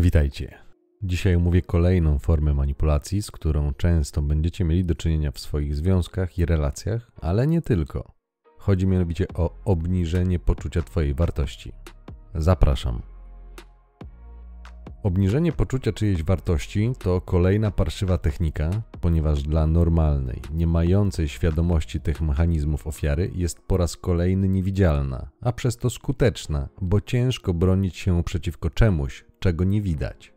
Witajcie. 0.00 0.54
Dzisiaj 1.02 1.34
omówię 1.34 1.62
kolejną 1.62 2.18
formę 2.18 2.54
manipulacji, 2.54 3.22
z 3.22 3.30
którą 3.30 3.74
często 3.74 4.22
będziecie 4.22 4.64
mieli 4.64 4.84
do 4.84 4.94
czynienia 4.94 5.30
w 5.30 5.38
swoich 5.38 5.76
związkach 5.76 6.38
i 6.38 6.46
relacjach, 6.46 7.10
ale 7.20 7.46
nie 7.46 7.62
tylko. 7.62 8.12
Chodzi 8.58 8.86
mianowicie 8.86 9.26
o 9.34 9.54
obniżenie 9.64 10.38
poczucia 10.38 10.82
Twojej 10.82 11.14
wartości. 11.14 11.72
Zapraszam. 12.34 13.02
Obniżenie 15.02 15.52
poczucia 15.52 15.92
czyjejś 15.92 16.22
wartości 16.22 16.92
to 16.98 17.20
kolejna 17.20 17.70
parszywa 17.70 18.18
technika, 18.18 18.70
ponieważ 19.00 19.42
dla 19.42 19.66
normalnej, 19.66 20.40
nie 20.52 20.66
mającej 20.66 21.28
świadomości 21.28 22.00
tych 22.00 22.20
mechanizmów 22.20 22.86
ofiary 22.86 23.30
jest 23.34 23.60
po 23.66 23.76
raz 23.76 23.96
kolejny 23.96 24.48
niewidzialna, 24.48 25.30
a 25.40 25.52
przez 25.52 25.76
to 25.76 25.90
skuteczna, 25.90 26.68
bo 26.80 27.00
ciężko 27.00 27.54
bronić 27.54 27.96
się 27.96 28.22
przeciwko 28.24 28.70
czemuś, 28.70 29.24
czego 29.44 29.64
nie 29.64 29.82
widać. 29.82 30.32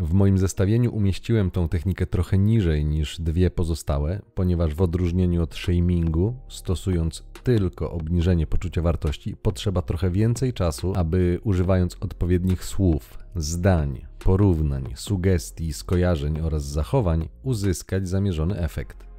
W 0.00 0.12
moim 0.12 0.38
zestawieniu 0.38 0.94
umieściłem 0.94 1.50
tą 1.50 1.68
technikę 1.68 2.06
trochę 2.06 2.38
niżej 2.38 2.84
niż 2.84 3.20
dwie 3.20 3.50
pozostałe, 3.50 4.22
ponieważ 4.34 4.74
w 4.74 4.82
odróżnieniu 4.82 5.42
od 5.42 5.54
shamingu, 5.54 6.34
stosując 6.48 7.24
tylko 7.42 7.92
obniżenie 7.92 8.46
poczucia 8.46 8.82
wartości, 8.82 9.36
potrzeba 9.36 9.82
trochę 9.82 10.10
więcej 10.10 10.52
czasu, 10.52 10.92
aby 10.96 11.40
używając 11.44 11.96
odpowiednich 12.00 12.64
słów, 12.64 13.18
zdań, 13.36 14.06
porównań, 14.18 14.92
sugestii, 14.94 15.72
skojarzeń 15.72 16.40
oraz 16.40 16.64
zachowań 16.64 17.28
uzyskać 17.42 18.08
zamierzony 18.08 18.58
efekt. 18.58 19.09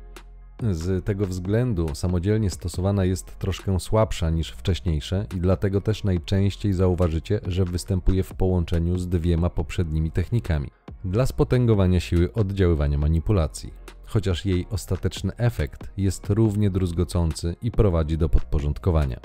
Z 0.71 1.05
tego 1.05 1.27
względu 1.27 1.95
samodzielnie 1.95 2.49
stosowana 2.49 3.05
jest 3.05 3.39
troszkę 3.39 3.79
słabsza 3.79 4.29
niż 4.29 4.51
wcześniejsze 4.51 5.27
i 5.35 5.39
dlatego 5.39 5.81
też 5.81 6.03
najczęściej 6.03 6.73
zauważycie, 6.73 7.39
że 7.47 7.65
występuje 7.65 8.23
w 8.23 8.33
połączeniu 8.33 8.97
z 8.97 9.07
dwiema 9.07 9.49
poprzednimi 9.49 10.11
technikami 10.11 10.69
dla 11.05 11.25
spotęgowania 11.25 11.99
siły 11.99 12.33
oddziaływania 12.33 12.97
manipulacji, 12.97 13.73
chociaż 14.05 14.45
jej 14.45 14.67
ostateczny 14.69 15.35
efekt 15.37 15.91
jest 15.97 16.29
równie 16.29 16.69
druzgocący 16.69 17.55
i 17.61 17.71
prowadzi 17.71 18.17
do 18.17 18.29
podporządkowania. 18.29 19.19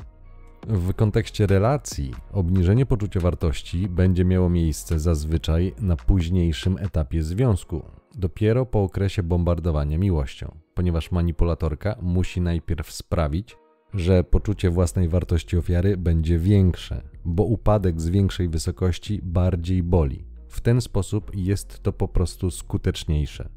W 0.69 0.94
kontekście 0.94 1.47
relacji 1.47 2.14
obniżenie 2.32 2.86
poczucia 2.86 3.20
wartości 3.20 3.88
będzie 3.88 4.25
miało 4.25 4.48
miejsce 4.48 4.98
zazwyczaj 4.98 5.75
na 5.80 5.97
późniejszym 5.97 6.78
etapie 6.80 7.22
związku, 7.22 7.82
dopiero 8.14 8.66
po 8.66 8.82
okresie 8.82 9.22
bombardowania 9.22 9.98
miłością, 9.98 10.66
ponieważ 10.77 11.12
manipulatorka 11.12 11.96
musi 12.02 12.41
najpierw 12.41 12.92
sprawić, 12.92 13.56
że 13.94 14.24
poczucie 14.24 14.70
własnej 14.70 15.08
wartości 15.08 15.56
ofiary 15.56 15.96
będzie 15.96 16.38
większe, 16.38 17.02
bo 17.24 17.44
upadek 17.44 18.00
z 18.00 18.08
większej 18.08 18.48
wysokości 18.48 19.20
bardziej 19.22 19.82
boli. 19.82 20.27
W 20.48 20.60
ten 20.60 20.80
sposób 20.80 21.30
jest 21.34 21.82
to 21.82 21.92
po 21.92 22.08
prostu 22.08 22.50
skuteczniejsze. 22.50 23.48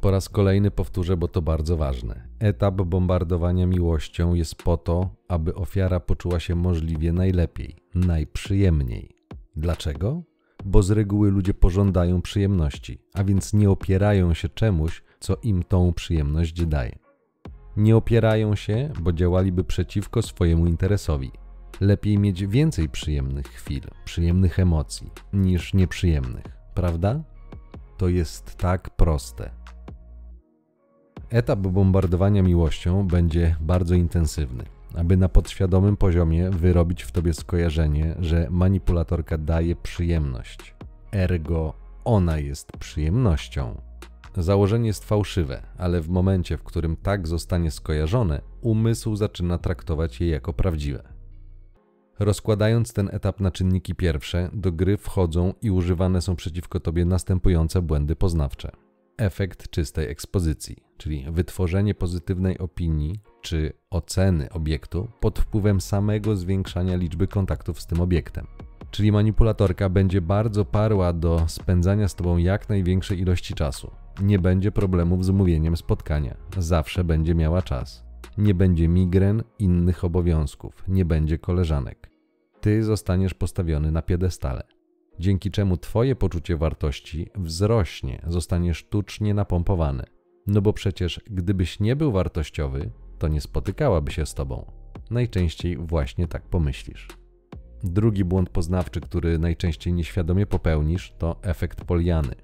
Po 0.00 0.10
raz 0.10 0.28
kolejny 0.28 0.70
powtórzę, 0.70 1.16
bo 1.16 1.28
to 1.28 1.42
bardzo 1.42 1.76
ważne. 1.76 2.28
Etap 2.38 2.74
bombardowania 2.74 3.66
miłością 3.66 4.34
jest 4.34 4.54
po 4.54 4.76
to, 4.76 5.16
aby 5.28 5.54
ofiara 5.54 6.00
poczuła 6.00 6.40
się 6.40 6.54
możliwie 6.54 7.12
najlepiej, 7.12 7.76
najprzyjemniej. 7.94 9.16
Dlaczego? 9.56 10.22
Bo 10.64 10.82
z 10.82 10.90
reguły 10.90 11.30
ludzie 11.30 11.54
pożądają 11.54 12.22
przyjemności, 12.22 12.98
a 13.14 13.24
więc 13.24 13.52
nie 13.52 13.70
opierają 13.70 14.34
się 14.34 14.48
czemuś, 14.48 15.02
co 15.24 15.36
im 15.42 15.62
tą 15.62 15.92
przyjemność 15.92 16.66
daje. 16.66 16.98
Nie 17.76 17.96
opierają 17.96 18.54
się, 18.54 18.90
bo 19.00 19.12
działaliby 19.12 19.64
przeciwko 19.64 20.22
swojemu 20.22 20.66
interesowi. 20.66 21.32
Lepiej 21.80 22.18
mieć 22.18 22.46
więcej 22.46 22.88
przyjemnych 22.88 23.46
chwil, 23.46 23.82
przyjemnych 24.04 24.58
emocji, 24.58 25.10
niż 25.32 25.74
nieprzyjemnych, 25.74 26.44
prawda? 26.74 27.22
To 27.98 28.08
jest 28.08 28.56
tak 28.56 28.90
proste. 28.90 29.50
Etap 31.30 31.58
bombardowania 31.58 32.42
miłością 32.42 33.06
będzie 33.06 33.56
bardzo 33.60 33.94
intensywny, 33.94 34.64
aby 34.94 35.16
na 35.16 35.28
podświadomym 35.28 35.96
poziomie 35.96 36.50
wyrobić 36.50 37.02
w 37.02 37.12
tobie 37.12 37.34
skojarzenie, 37.34 38.14
że 38.18 38.46
manipulatorka 38.50 39.38
daje 39.38 39.76
przyjemność. 39.76 40.74
Ergo, 41.12 41.74
ona 42.04 42.38
jest 42.38 42.72
przyjemnością. 42.72 43.93
Założenie 44.36 44.86
jest 44.86 45.04
fałszywe, 45.04 45.62
ale 45.78 46.00
w 46.00 46.08
momencie, 46.08 46.56
w 46.56 46.62
którym 46.62 46.96
tak 46.96 47.28
zostanie 47.28 47.70
skojarzone, 47.70 48.40
umysł 48.60 49.16
zaczyna 49.16 49.58
traktować 49.58 50.20
je 50.20 50.28
jako 50.28 50.52
prawdziwe. 50.52 51.02
Rozkładając 52.18 52.92
ten 52.92 53.08
etap 53.12 53.40
na 53.40 53.50
czynniki 53.50 53.94
pierwsze, 53.94 54.50
do 54.52 54.72
gry 54.72 54.96
wchodzą 54.96 55.54
i 55.62 55.70
używane 55.70 56.22
są 56.22 56.36
przeciwko 56.36 56.80
tobie 56.80 57.04
następujące 57.04 57.82
błędy 57.82 58.16
poznawcze. 58.16 58.70
Efekt 59.16 59.70
czystej 59.70 60.10
ekspozycji, 60.10 60.76
czyli 60.96 61.26
wytworzenie 61.30 61.94
pozytywnej 61.94 62.58
opinii 62.58 63.20
czy 63.40 63.72
oceny 63.90 64.50
obiektu 64.50 65.08
pod 65.20 65.38
wpływem 65.38 65.80
samego 65.80 66.36
zwiększania 66.36 66.96
liczby 66.96 67.28
kontaktów 67.28 67.80
z 67.80 67.86
tym 67.86 68.00
obiektem. 68.00 68.46
Czyli 68.90 69.12
manipulatorka 69.12 69.88
będzie 69.88 70.20
bardzo 70.20 70.64
parła 70.64 71.12
do 71.12 71.44
spędzania 71.48 72.08
z 72.08 72.14
tobą 72.14 72.36
jak 72.36 72.68
największej 72.68 73.20
ilości 73.20 73.54
czasu. 73.54 74.03
Nie 74.22 74.38
będzie 74.38 74.72
problemów 74.72 75.24
z 75.24 75.30
mówieniem 75.30 75.76
spotkania, 75.76 76.36
zawsze 76.58 77.04
będzie 77.04 77.34
miała 77.34 77.62
czas. 77.62 78.04
Nie 78.38 78.54
będzie 78.54 78.88
migren, 78.88 79.42
innych 79.58 80.04
obowiązków, 80.04 80.84
nie 80.88 81.04
będzie 81.04 81.38
koleżanek. 81.38 82.10
Ty 82.60 82.82
zostaniesz 82.82 83.34
postawiony 83.34 83.92
na 83.92 84.02
piedestale, 84.02 84.62
dzięki 85.18 85.50
czemu 85.50 85.76
Twoje 85.76 86.16
poczucie 86.16 86.56
wartości 86.56 87.30
wzrośnie, 87.34 88.22
zostanie 88.26 88.74
sztucznie 88.74 89.34
napompowane. 89.34 90.04
No 90.46 90.62
bo 90.62 90.72
przecież, 90.72 91.20
gdybyś 91.30 91.80
nie 91.80 91.96
był 91.96 92.12
wartościowy, 92.12 92.90
to 93.18 93.28
nie 93.28 93.40
spotykałaby 93.40 94.12
się 94.12 94.26
z 94.26 94.34
Tobą. 94.34 94.72
Najczęściej 95.10 95.76
właśnie 95.76 96.28
tak 96.28 96.42
pomyślisz. 96.42 97.08
Drugi 97.82 98.24
błąd 98.24 98.50
poznawczy, 98.50 99.00
który 99.00 99.38
najczęściej 99.38 99.92
nieświadomie 99.92 100.46
popełnisz, 100.46 101.14
to 101.18 101.36
efekt 101.42 101.84
poliany. 101.84 102.34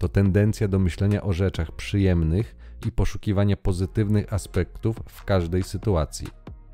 To 0.00 0.08
tendencja 0.08 0.68
do 0.68 0.78
myślenia 0.78 1.22
o 1.22 1.32
rzeczach 1.32 1.72
przyjemnych 1.72 2.56
i 2.86 2.92
poszukiwania 2.92 3.56
pozytywnych 3.56 4.32
aspektów 4.32 4.96
w 5.08 5.24
każdej 5.24 5.62
sytuacji, 5.62 6.28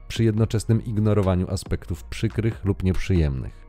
przy 0.08 0.24
jednoczesnym 0.24 0.84
ignorowaniu 0.84 1.50
aspektów 1.50 2.04
przykrych 2.04 2.64
lub 2.64 2.82
nieprzyjemnych. 2.82 3.66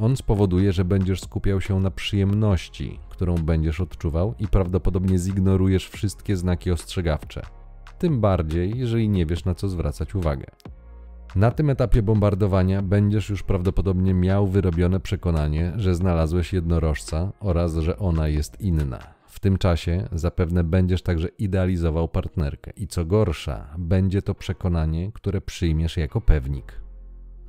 On 0.00 0.16
spowoduje, 0.16 0.72
że 0.72 0.84
będziesz 0.84 1.20
skupiał 1.20 1.60
się 1.60 1.80
na 1.80 1.90
przyjemności, 1.90 2.98
którą 3.08 3.34
będziesz 3.34 3.80
odczuwał, 3.80 4.34
i 4.38 4.48
prawdopodobnie 4.48 5.18
zignorujesz 5.18 5.88
wszystkie 5.88 6.36
znaki 6.36 6.70
ostrzegawcze. 6.70 7.42
Tym 7.98 8.20
bardziej, 8.20 8.78
jeżeli 8.78 9.08
nie 9.08 9.26
wiesz, 9.26 9.44
na 9.44 9.54
co 9.54 9.68
zwracać 9.68 10.14
uwagę. 10.14 10.46
Na 11.36 11.50
tym 11.50 11.70
etapie 11.70 12.02
bombardowania 12.02 12.82
będziesz 12.82 13.30
już 13.30 13.42
prawdopodobnie 13.42 14.14
miał 14.14 14.46
wyrobione 14.46 15.00
przekonanie, 15.00 15.72
że 15.76 15.94
znalazłeś 15.94 16.52
jednorożca 16.52 17.32
oraz 17.40 17.76
że 17.76 17.98
ona 17.98 18.28
jest 18.28 18.60
inna. 18.60 18.98
W 19.26 19.40
tym 19.40 19.58
czasie 19.58 20.08
zapewne 20.12 20.64
będziesz 20.64 21.02
także 21.02 21.28
idealizował 21.28 22.08
partnerkę 22.08 22.70
i 22.76 22.86
co 22.86 23.04
gorsza, 23.04 23.66
będzie 23.78 24.22
to 24.22 24.34
przekonanie, 24.34 25.12
które 25.12 25.40
przyjmiesz 25.40 25.96
jako 25.96 26.20
pewnik. 26.20 26.80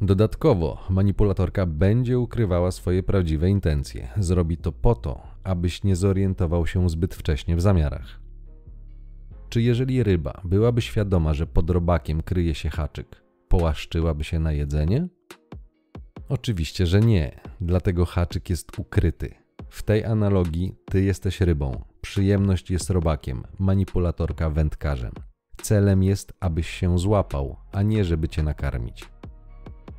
Dodatkowo 0.01 0.77
manipulatorka 0.89 1.65
będzie 1.65 2.19
ukrywała 2.19 2.71
swoje 2.71 3.03
prawdziwe 3.03 3.49
intencje. 3.49 4.07
Zrobi 4.17 4.57
to 4.57 4.71
po 4.71 4.95
to, 4.95 5.21
abyś 5.43 5.83
nie 5.83 5.95
zorientował 5.95 6.67
się 6.67 6.89
zbyt 6.89 7.15
wcześnie 7.15 7.55
w 7.55 7.61
zamiarach. 7.61 8.19
Czy 9.49 9.61
jeżeli 9.61 10.03
ryba 10.03 10.41
byłaby 10.43 10.81
świadoma, 10.81 11.33
że 11.33 11.47
pod 11.47 11.69
robakiem 11.69 12.21
kryje 12.21 12.55
się 12.55 12.69
haczyk, 12.69 13.24
połaszczyłaby 13.47 14.23
się 14.23 14.39
na 14.39 14.51
jedzenie? 14.51 15.07
Oczywiście, 16.29 16.85
że 16.85 16.99
nie, 16.99 17.39
dlatego 17.61 18.05
haczyk 18.05 18.49
jest 18.49 18.79
ukryty. 18.79 19.35
W 19.69 19.83
tej 19.83 20.05
analogii 20.05 20.75
ty 20.85 21.03
jesteś 21.03 21.41
rybą, 21.41 21.83
przyjemność 22.01 22.71
jest 22.71 22.89
robakiem, 22.89 23.43
manipulatorka 23.59 24.49
wędkarzem. 24.49 25.11
Celem 25.61 26.03
jest, 26.03 26.33
abyś 26.39 26.69
się 26.69 26.99
złapał, 26.99 27.55
a 27.71 27.81
nie 27.81 28.05
żeby 28.05 28.29
cię 28.29 28.43
nakarmić. 28.43 29.09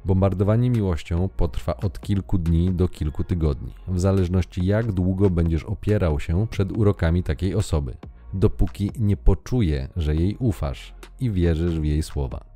Bombardowanie 0.05 0.71
miłością 0.71 1.29
potrwa 1.29 1.77
od 1.77 2.01
kilku 2.01 2.39
dni 2.39 2.71
do 2.71 2.89
kilku 2.89 3.25
tygodni, 3.25 3.75
w 3.89 4.01
zależności 4.01 4.67
jak 4.67 4.93
długo 4.93 5.31
będziesz 5.31 5.65
opierał 5.65 6.21
się 6.21 6.47
przed 6.51 6.73
urokami 6.73 7.23
takiej 7.23 7.55
osoby, 7.55 7.97
dopóki 8.35 8.91
nie 8.99 9.17
poczuje, 9.17 9.89
że 9.97 10.15
jej 10.15 10.37
ufasz 10.39 10.95
i 11.21 11.31
wierzysz 11.31 11.81
w 11.81 11.85
jej 11.85 12.03
słowa. 12.03 12.56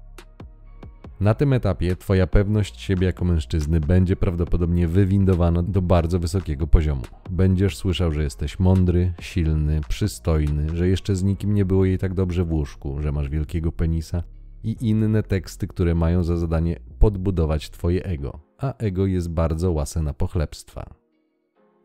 Na 1.20 1.34
tym 1.34 1.52
etapie 1.52 1.96
Twoja 1.96 2.26
pewność 2.26 2.80
siebie 2.80 3.06
jako 3.06 3.24
mężczyzny 3.24 3.80
będzie 3.80 4.16
prawdopodobnie 4.16 4.88
wywindowana 4.88 5.62
do 5.62 5.82
bardzo 5.82 6.18
wysokiego 6.18 6.66
poziomu. 6.66 7.02
Będziesz 7.30 7.76
słyszał, 7.76 8.12
że 8.12 8.22
jesteś 8.22 8.58
mądry, 8.58 9.12
silny, 9.20 9.80
przystojny, 9.88 10.76
że 10.76 10.88
jeszcze 10.88 11.16
z 11.16 11.22
nikim 11.22 11.54
nie 11.54 11.64
było 11.64 11.84
jej 11.84 11.98
tak 11.98 12.14
dobrze 12.14 12.44
w 12.44 12.52
łóżku, 12.52 13.00
że 13.00 13.12
masz 13.12 13.28
wielkiego 13.28 13.72
penisa 13.72 14.22
i 14.64 14.76
inne 14.80 15.22
teksty, 15.22 15.66
które 15.66 15.94
mają 15.94 16.22
za 16.22 16.36
zadanie 16.36 16.76
podbudować 16.98 17.70
Twoje 17.70 18.04
ego. 18.04 18.40
a 18.58 18.76
ego 18.76 19.06
jest 19.06 19.30
bardzo 19.30 19.72
łase 19.72 20.02
na 20.02 20.14
pochlebstwa. 20.14 20.99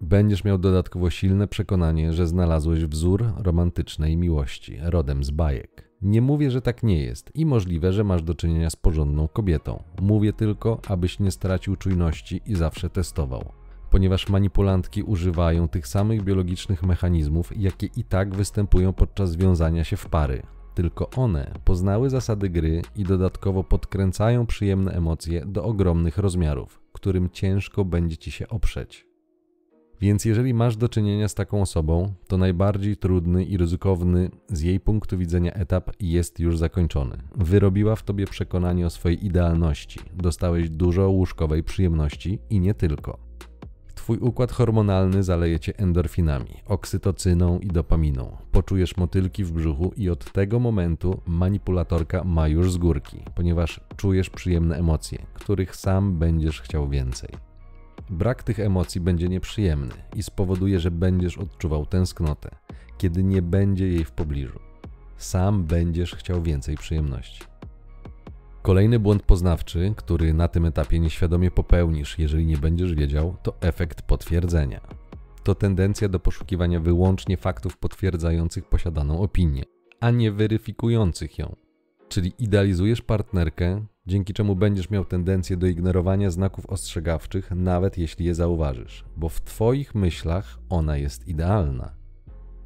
Będziesz 0.01 0.44
miał 0.44 0.57
dodatkowo 0.57 1.09
silne 1.09 1.47
przekonanie, 1.47 2.13
że 2.13 2.27
znalazłeś 2.27 2.86
wzór 2.86 3.25
romantycznej 3.38 4.18
miłości, 4.18 4.77
rodem 4.81 5.24
z 5.24 5.31
bajek. 5.31 5.89
Nie 6.01 6.21
mówię, 6.21 6.51
że 6.51 6.62
tak 6.62 6.83
nie 6.83 7.03
jest 7.03 7.31
i 7.36 7.45
możliwe, 7.45 7.94
że 7.94 8.03
masz 8.03 8.24
do 8.24 8.36
czynienia 8.36 8.69
z 8.69 8.75
porządną 8.75 9.27
kobietą. 9.27 9.83
Mówię 10.01 10.33
tylko, 10.33 10.81
abyś 10.88 11.19
nie 11.19 11.31
stracił 11.31 11.75
czujności 11.75 12.42
i 12.45 12.56
zawsze 12.56 12.89
testował. 12.89 13.51
Ponieważ 13.89 14.30
manipulantki 14.30 15.03
używają 15.03 15.68
tych 15.68 15.88
samych 15.88 16.24
biologicznych 16.24 16.83
mechanizmów, 16.83 17.57
jakie 17.57 17.89
i 17.98 18.03
tak 18.03 18.36
występują 18.36 18.94
podczas 18.94 19.36
wiązania 19.36 19.83
się 19.83 19.98
w 19.98 20.07
pary. 20.07 20.41
Tylko 20.74 21.09
one 21.09 21.51
poznały 21.65 22.09
zasady 22.09 22.50
gry 22.50 22.81
i 22.95 23.03
dodatkowo 23.03 23.63
podkręcają 23.63 24.45
przyjemne 24.45 24.91
emocje 24.91 25.45
do 25.45 25.63
ogromnych 25.63 26.18
rozmiarów, 26.18 26.81
którym 26.94 27.30
ciężko 27.30 27.86
będzie 27.86 28.18
ci 28.18 28.31
się 28.31 28.48
oprzeć. 28.48 29.14
Więc 30.01 30.25
jeżeli 30.25 30.53
masz 30.53 30.77
do 30.77 30.89
czynienia 30.89 31.27
z 31.27 31.36
taką 31.36 31.62
osobą, 31.62 32.13
to 32.27 32.38
najbardziej 32.38 32.97
trudny 32.97 33.45
i 33.45 33.57
ryzykowny 33.57 34.30
z 34.47 34.62
jej 34.62 34.80
punktu 34.80 35.18
widzenia 35.18 35.53
etap 35.53 35.92
jest 36.00 36.39
już 36.39 36.57
zakończony. 36.57 37.18
Wyrobiła 37.36 37.95
w 37.95 38.03
tobie 38.03 38.25
przekonanie 38.27 38.86
o 38.86 38.89
swojej 38.89 39.25
idealności, 39.25 40.00
dostałeś 40.13 40.69
dużo 40.69 41.09
łóżkowej 41.09 41.63
przyjemności 41.63 42.39
i 42.50 42.59
nie 42.59 42.74
tylko. 42.74 43.25
Twój 43.95 44.18
układ 44.18 44.51
hormonalny 44.51 45.24
zaleje 45.24 45.59
cię 45.59 45.77
endorfinami, 45.77 46.62
oksytocyną 46.65 47.59
i 47.59 47.68
dopaminą. 47.68 48.38
Poczujesz 48.51 48.98
motylki 48.98 49.44
w 49.44 49.51
brzuchu 49.51 49.94
i 49.98 50.09
od 50.09 50.31
tego 50.31 50.59
momentu 50.59 51.21
manipulatorka 51.25 52.24
ma 52.24 52.48
już 52.48 52.71
z 52.71 52.77
górki, 52.77 53.18
ponieważ 53.36 53.81
czujesz 53.98 54.30
przyjemne 54.30 54.77
emocje, 54.77 55.25
których 55.33 55.75
sam 55.75 56.19
będziesz 56.19 56.62
chciał 56.62 56.89
więcej. 56.89 57.30
Brak 58.10 58.44
tych 58.44 58.60
emocji 58.60 59.02
będzie 59.02 59.30
nieprzyjemny 59.30 59.94
i 60.16 60.24
spowoduje, 60.24 60.80
że 60.80 60.92
będziesz 60.92 61.38
odczuwał 61.38 61.86
tęsknotę, 61.86 62.50
kiedy 62.98 63.24
nie 63.24 63.42
będzie 63.42 63.88
jej 63.88 64.06
w 64.06 64.12
pobliżu. 64.12 64.60
Sam 65.18 65.63
będziesz 65.63 66.16
chciał 66.16 66.44
więcej 66.44 66.78
przyjemności. 66.78 67.44
Kolejny 68.62 69.00
błąd 69.00 69.24
poznawczy, 69.24 69.94
który 69.98 70.34
na 70.34 70.48
tym 70.48 70.66
etapie 70.66 71.00
nieświadomie 71.00 71.52
popełnisz, 71.52 72.19
jeżeli 72.19 72.46
nie 72.46 72.57
będziesz 72.57 72.94
wiedział, 72.94 73.36
to 73.44 73.54
efekt 73.62 74.02
potwierdzenia. 74.02 74.81
To 75.44 75.56
tendencja 75.56 76.10
do 76.10 76.19
poszukiwania 76.19 76.80
wyłącznie 76.80 77.38
faktów 77.38 77.78
potwierdzających 77.78 78.69
posiadaną 78.69 79.22
opinię, 79.22 79.63
a 80.00 80.12
nie 80.12 80.31
weryfikujących 80.31 81.38
ją. 81.40 81.56
Czyli 82.10 82.34
idealizujesz 82.40 83.01
partnerkę, 83.01 83.86
dzięki 84.07 84.34
czemu 84.34 84.56
będziesz 84.56 84.90
miał 84.90 85.06
tendencję 85.06 85.57
do 85.57 85.68
ignorowania 85.68 86.31
znaków 86.31 86.66
ostrzegawczych, 86.66 87.52
nawet 87.52 87.98
jeśli 87.98 88.25
je 88.25 88.36
zauważysz, 88.36 89.06
bo 89.18 89.30
w 89.30 89.42
Twoich 89.42 89.96
myślach 89.96 90.60
ona 90.69 90.98
jest 90.98 91.28
idealna. 91.28 92.06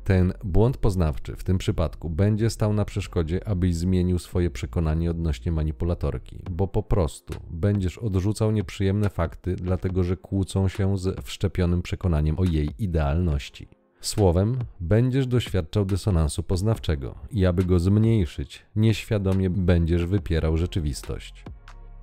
Ten 0.03 0.33
błąd 0.43 0.77
poznawczy 0.77 1.35
w 1.35 1.43
tym 1.43 1.57
przypadku 1.57 2.09
będzie 2.09 2.49
stał 2.49 2.73
na 2.73 2.85
przeszkodzie, 2.85 3.47
abyś 3.47 3.75
zmienił 3.75 4.19
swoje 4.19 4.51
przekonanie 4.51 5.11
odnośnie 5.11 5.51
manipulatorki, 5.51 6.43
bo 6.51 6.67
po 6.67 6.83
prostu 6.83 7.33
będziesz 7.49 7.97
odrzucał 7.97 8.51
nieprzyjemne 8.51 9.09
fakty, 9.09 9.55
dlatego 9.55 10.03
że 10.03 10.17
kłócą 10.17 10.67
się 10.67 10.97
z 10.97 11.25
wszczepionym 11.25 11.81
przekonaniem 11.81 12.39
o 12.39 12.43
jej 12.43 12.69
idealności. 12.79 13.78
Słowem, 14.01 14.57
będziesz 14.79 15.27
doświadczał 15.27 15.85
dysonansu 15.85 16.43
poznawczego 16.43 17.15
i 17.31 17.45
aby 17.45 17.63
go 17.63 17.79
zmniejszyć, 17.79 18.65
nieświadomie 18.75 19.49
będziesz 19.49 20.05
wypierał 20.05 20.57
rzeczywistość. 20.57 21.43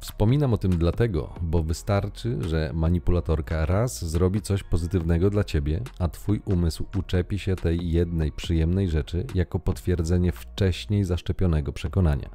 Wspominam 0.00 0.54
o 0.54 0.58
tym 0.58 0.70
dlatego, 0.70 1.34
bo 1.42 1.62
wystarczy, 1.62 2.38
że 2.42 2.70
manipulatorka 2.74 3.66
raz 3.66 4.04
zrobi 4.04 4.40
coś 4.40 4.62
pozytywnego 4.62 5.30
dla 5.30 5.44
ciebie, 5.44 5.80
a 5.98 6.08
twój 6.08 6.40
umysł 6.44 6.84
uczepi 6.98 7.38
się 7.38 7.56
tej 7.56 7.90
jednej 7.90 8.32
przyjemnej 8.32 8.88
rzeczy 8.88 9.26
jako 9.34 9.58
potwierdzenie 9.58 10.32
wcześniej 10.32 11.04
zaszczepionego 11.04 11.72
przekonania. 11.72 12.30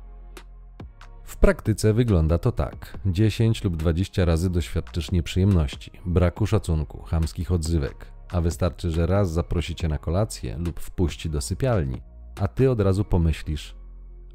W 1.24 1.38
praktyce 1.38 1.94
wygląda 1.94 2.38
to 2.38 2.52
tak: 2.52 2.98
10 3.06 3.64
lub 3.64 3.78
20 3.78 4.26
razy 4.26 4.50
doświadczysz 4.50 5.12
nieprzyjemności, 5.12 5.92
braku 6.06 6.48
szacunku, 6.48 7.02
chamskich 7.02 7.52
odzywek, 7.52 8.11
a 8.32 8.42
wystarczy, 8.42 8.92
że 8.92 9.08
raz 9.08 9.32
zaprosi 9.32 9.76
cię 9.76 9.88
na 9.88 9.98
kolację 9.98 10.58
lub 10.58 10.80
wpuści 10.80 11.30
do 11.30 11.42
sypialni, 11.42 12.02
a 12.40 12.48
ty 12.48 12.72
od 12.72 12.82
razu 12.82 13.06
pomyślisz: 13.06 13.76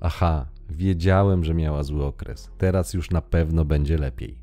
Aha, 0.00 0.46
wiedziałem, 0.70 1.44
że 1.44 1.54
miała 1.54 1.82
zły 1.82 2.04
okres, 2.04 2.50
teraz 2.58 2.94
już 2.94 3.10
na 3.10 3.22
pewno 3.22 3.64
będzie 3.64 3.98
lepiej. 3.98 4.38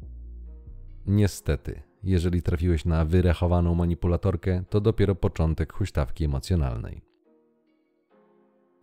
Niestety, 1.07 1.81
jeżeli 2.03 2.41
trafiłeś 2.41 2.85
na 2.85 3.05
wyrechowaną 3.05 3.75
manipulatorkę, 3.75 4.63
to 4.69 4.81
dopiero 4.81 5.15
początek 5.15 5.73
huśtawki 5.73 6.25
emocjonalnej. 6.25 7.12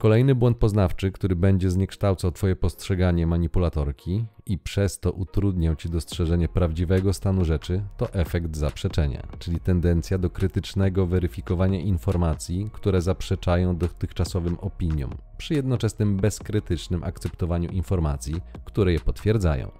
Kolejny 0.00 0.34
błąd 0.34 0.56
poznawczy, 0.58 1.12
który 1.12 1.36
będzie 1.36 1.70
zniekształcał 1.70 2.32
Twoje 2.32 2.56
postrzeganie 2.56 3.26
manipulatorki 3.26 4.24
i 4.46 4.58
przez 4.58 5.00
to 5.00 5.12
utrudniał 5.12 5.76
Ci 5.76 5.90
dostrzeżenie 5.90 6.48
prawdziwego 6.48 7.12
stanu 7.12 7.44
rzeczy, 7.44 7.82
to 7.96 8.12
efekt 8.12 8.56
zaprzeczenia, 8.56 9.22
czyli 9.38 9.60
tendencja 9.60 10.18
do 10.18 10.30
krytycznego 10.30 11.06
weryfikowania 11.06 11.80
informacji, 11.80 12.70
które 12.72 13.02
zaprzeczają 13.02 13.76
dotychczasowym 13.76 14.58
opiniom, 14.58 15.10
przy 15.38 15.54
jednoczesnym 15.54 16.16
bezkrytycznym 16.16 17.04
akceptowaniu 17.04 17.70
informacji, 17.70 18.34
które 18.64 18.92
je 18.92 19.00
potwierdzają. 19.00 19.70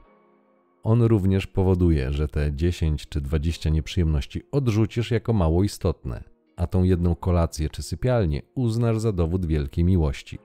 On 0.83 1.03
również 1.03 1.47
powoduje, 1.47 2.13
że 2.13 2.29
te 2.29 2.53
10 2.53 3.09
czy 3.09 3.21
20 3.21 3.71
nieprzyjemności 3.71 4.43
odrzucisz 4.53 5.11
jako 5.11 5.33
mało 5.33 5.65
istotne, 5.65 6.30
a 6.61 6.67
tą 6.67 6.83
jedną 6.83 7.15
kolację 7.15 7.69
czy 7.69 7.83
sypialnię 7.83 8.43
uznasz 8.55 8.99
za 8.99 9.13
dowód 9.13 9.47
wielkiej 9.47 9.85
miłości. 9.85 10.39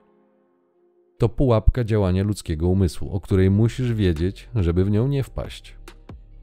To 1.18 1.28
pułapka 1.28 1.84
działania 1.84 2.22
ludzkiego 2.22 2.68
umysłu, 2.68 3.10
o 3.10 3.20
której 3.20 3.50
musisz 3.50 3.92
wiedzieć, 3.92 4.48
żeby 4.54 4.84
w 4.84 4.90
nią 4.90 5.08
nie 5.08 5.22
wpaść. 5.22 5.76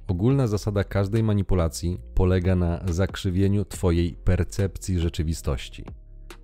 Ogólna 0.08 0.48
zasada 0.48 0.84
każdej 0.84 1.24
manipulacji 1.24 2.00
polega 2.16 2.56
na 2.56 2.82
zakrzywieniu 2.86 3.66
Twojej 3.66 4.14
percepcji 4.14 5.00
rzeczywistości. 5.00 5.86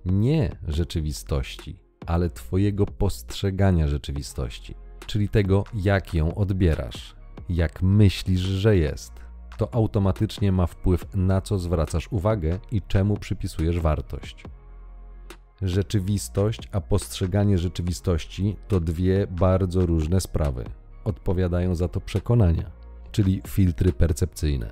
Nie 0.04 0.56
rzeczywistości, 0.68 1.76
ale 2.06 2.30
Twojego 2.30 2.86
postrzegania 2.86 3.88
rzeczywistości, 3.88 4.74
czyli 5.06 5.28
tego, 5.28 5.64
jak 5.74 6.14
ją 6.14 6.34
odbierasz, 6.34 7.16
jak 7.48 7.82
myślisz, 7.82 8.40
że 8.40 8.76
jest 8.76 9.12
to 9.60 9.74
automatycznie 9.74 10.52
ma 10.52 10.66
wpływ 10.66 11.06
na 11.14 11.40
co 11.40 11.58
zwracasz 11.58 12.08
uwagę 12.12 12.58
i 12.72 12.82
czemu 12.82 13.16
przypisujesz 13.16 13.80
wartość. 13.80 14.44
Rzeczywistość 15.62 16.68
a 16.72 16.80
postrzeganie 16.80 17.58
rzeczywistości 17.58 18.56
to 18.68 18.80
dwie 18.80 19.26
bardzo 19.26 19.86
różne 19.86 20.20
sprawy. 20.20 20.64
Odpowiadają 21.04 21.74
za 21.74 21.88
to 21.88 22.00
przekonania, 22.00 22.70
czyli 23.12 23.42
filtry 23.46 23.92
percepcyjne. 23.92 24.70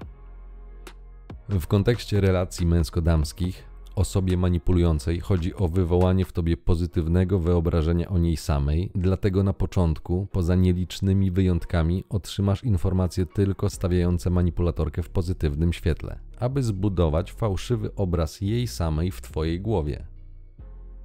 W 1.48 1.66
kontekście 1.66 2.20
relacji 2.20 2.66
męsko-damskich 2.66 3.64
osobie 3.98 4.36
manipulującej 4.36 5.20
chodzi 5.20 5.54
o 5.54 5.68
wywołanie 5.68 6.24
w 6.24 6.32
tobie 6.32 6.56
pozytywnego 6.56 7.38
wyobrażenia 7.38 8.08
o 8.08 8.18
niej 8.18 8.36
samej, 8.36 8.90
dlatego 8.94 9.42
na 9.42 9.52
początku, 9.52 10.26
poza 10.32 10.54
nielicznymi 10.54 11.30
wyjątkami, 11.30 12.04
otrzymasz 12.08 12.64
informacje 12.64 13.26
tylko 13.26 13.70
stawiające 13.70 14.30
manipulatorkę 14.30 15.02
w 15.02 15.08
pozytywnym 15.08 15.72
świetle, 15.72 16.18
aby 16.38 16.62
zbudować 16.62 17.32
fałszywy 17.32 17.94
obraz 17.94 18.40
jej 18.40 18.66
samej 18.66 19.10
w 19.10 19.20
twojej 19.20 19.60
głowie. 19.60 20.06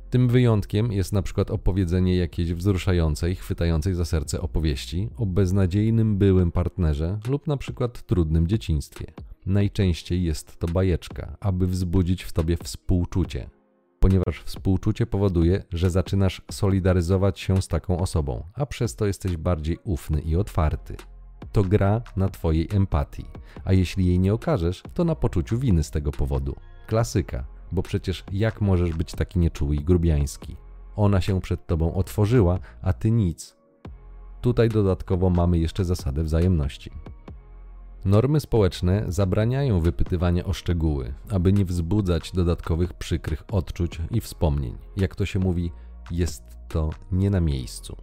Tym 0.09 0.27
wyjątkiem 0.27 0.91
jest 0.91 1.13
na 1.13 1.21
przykład 1.21 1.51
opowiedzenie 1.51 2.15
jakiejś 2.15 2.53
wzruszającej, 2.53 3.35
chwytającej 3.35 3.93
za 3.93 4.05
serce 4.05 4.41
opowieści 4.41 5.09
o 5.17 5.25
beznadziejnym 5.25 6.17
byłym 6.17 6.51
partnerze 6.51 7.19
lub 7.27 7.47
na 7.47 7.57
przykład 7.57 8.05
trudnym 8.05 8.47
dzieciństwie. 8.47 9.05
Najczęściej 9.45 10.23
jest 10.23 10.59
to 10.59 10.67
bajeczka, 10.67 11.37
aby 11.39 11.67
wzbudzić 11.67 12.23
w 12.23 12.31
tobie 12.31 12.57
współczucie, 12.57 13.49
ponieważ 13.99 14.43
współczucie 14.43 15.05
powoduje, 15.05 15.63
że 15.73 15.89
zaczynasz 15.89 16.41
solidaryzować 16.51 17.39
się 17.39 17.61
z 17.61 17.67
taką 17.67 17.99
osobą, 17.99 18.43
a 18.53 18.65
przez 18.65 18.95
to 18.95 19.05
jesteś 19.05 19.37
bardziej 19.37 19.77
ufny 19.83 20.21
i 20.21 20.35
otwarty. 20.35 20.95
To 21.51 21.63
gra 21.63 22.01
na 22.15 22.29
twojej 22.29 22.67
empatii, 22.71 23.25
a 23.65 23.73
jeśli 23.73 24.05
jej 24.05 24.19
nie 24.19 24.33
okażesz, 24.33 24.83
to 24.93 25.03
na 25.03 25.15
poczuciu 25.15 25.59
winy 25.59 25.83
z 25.83 25.91
tego 25.91 26.11
powodu. 26.11 26.55
Klasyka, 26.87 27.45
bo 27.71 27.83
przecież 27.83 28.23
jak 28.31 28.61
możesz 28.61 28.93
być 28.93 29.11
taki 29.11 29.39
nieczuły 29.39 29.75
i 29.75 29.83
grubiański? 29.83 30.55
Ona 30.95 31.21
się 31.21 31.41
przed 31.41 31.67
tobą 31.67 31.93
otworzyła, 31.93 32.59
a 32.81 32.93
ty 32.93 33.11
nic. 33.11 33.55
Tutaj 34.41 34.69
dodatkowo 34.69 35.29
mamy 35.29 35.59
jeszcze 35.59 35.85
zasadę 35.85 36.23
wzajemności. 36.23 36.91
Normy 38.05 38.39
społeczne 38.39 39.05
zabraniają 39.07 39.79
wypytywania 39.79 40.45
o 40.45 40.53
szczegóły, 40.53 41.13
aby 41.29 41.53
nie 41.53 41.65
wzbudzać 41.65 42.31
dodatkowych 42.31 42.93
przykrych 42.93 43.43
odczuć 43.51 44.01
i 44.11 44.21
wspomnień. 44.21 44.77
Jak 44.97 45.15
to 45.15 45.25
się 45.25 45.39
mówi, 45.39 45.71
jest 46.11 46.43
to 46.67 46.89
nie 47.11 47.29
na 47.29 47.41
miejscu. 47.41 47.97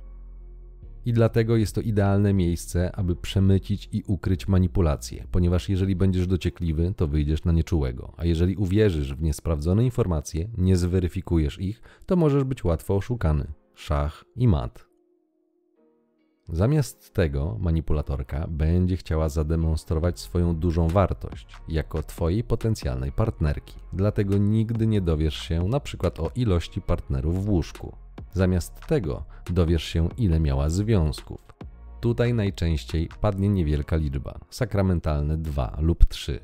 I 1.06 1.12
dlatego 1.12 1.56
jest 1.56 1.74
to 1.74 1.80
idealne 1.80 2.32
miejsce, 2.32 2.96
aby 2.96 3.16
przemycić 3.16 3.88
i 3.92 4.02
ukryć 4.06 4.48
manipulacje, 4.48 5.26
ponieważ 5.30 5.68
jeżeli 5.68 5.96
będziesz 5.96 6.26
dociekliwy, 6.26 6.94
to 6.96 7.08
wyjdziesz 7.08 7.44
na 7.44 7.52
nieczułego, 7.52 8.12
a 8.16 8.24
jeżeli 8.24 8.56
uwierzysz 8.56 9.14
w 9.14 9.22
niesprawdzone 9.22 9.84
informacje, 9.84 10.48
nie 10.58 10.76
zweryfikujesz 10.76 11.60
ich, 11.60 11.82
to 12.06 12.16
możesz 12.16 12.44
być 12.44 12.64
łatwo 12.64 12.96
oszukany. 12.96 13.52
Szach 13.74 14.24
i 14.36 14.48
mat. 14.48 14.89
Zamiast 16.52 17.14
tego 17.14 17.56
manipulatorka 17.60 18.46
będzie 18.48 18.96
chciała 18.96 19.28
zademonstrować 19.28 20.20
swoją 20.20 20.56
dużą 20.56 20.88
wartość 20.88 21.46
jako 21.68 22.02
Twojej 22.02 22.44
potencjalnej 22.44 23.12
partnerki. 23.12 23.74
Dlatego 23.92 24.38
nigdy 24.38 24.86
nie 24.86 25.00
dowiesz 25.00 25.36
się 25.36 25.68
na 25.68 25.80
przykład 25.80 26.20
o 26.20 26.30
ilości 26.34 26.80
partnerów 26.80 27.44
w 27.44 27.48
łóżku. 27.48 27.96
Zamiast 28.32 28.86
tego 28.86 29.24
dowiesz 29.50 29.84
się, 29.84 30.08
ile 30.16 30.40
miała 30.40 30.68
związków. 30.68 31.40
Tutaj 32.00 32.34
najczęściej 32.34 33.08
padnie 33.20 33.48
niewielka 33.48 33.96
liczba, 33.96 34.38
sakramentalne 34.50 35.36
2 35.36 35.76
lub 35.80 36.04
3. 36.04 36.40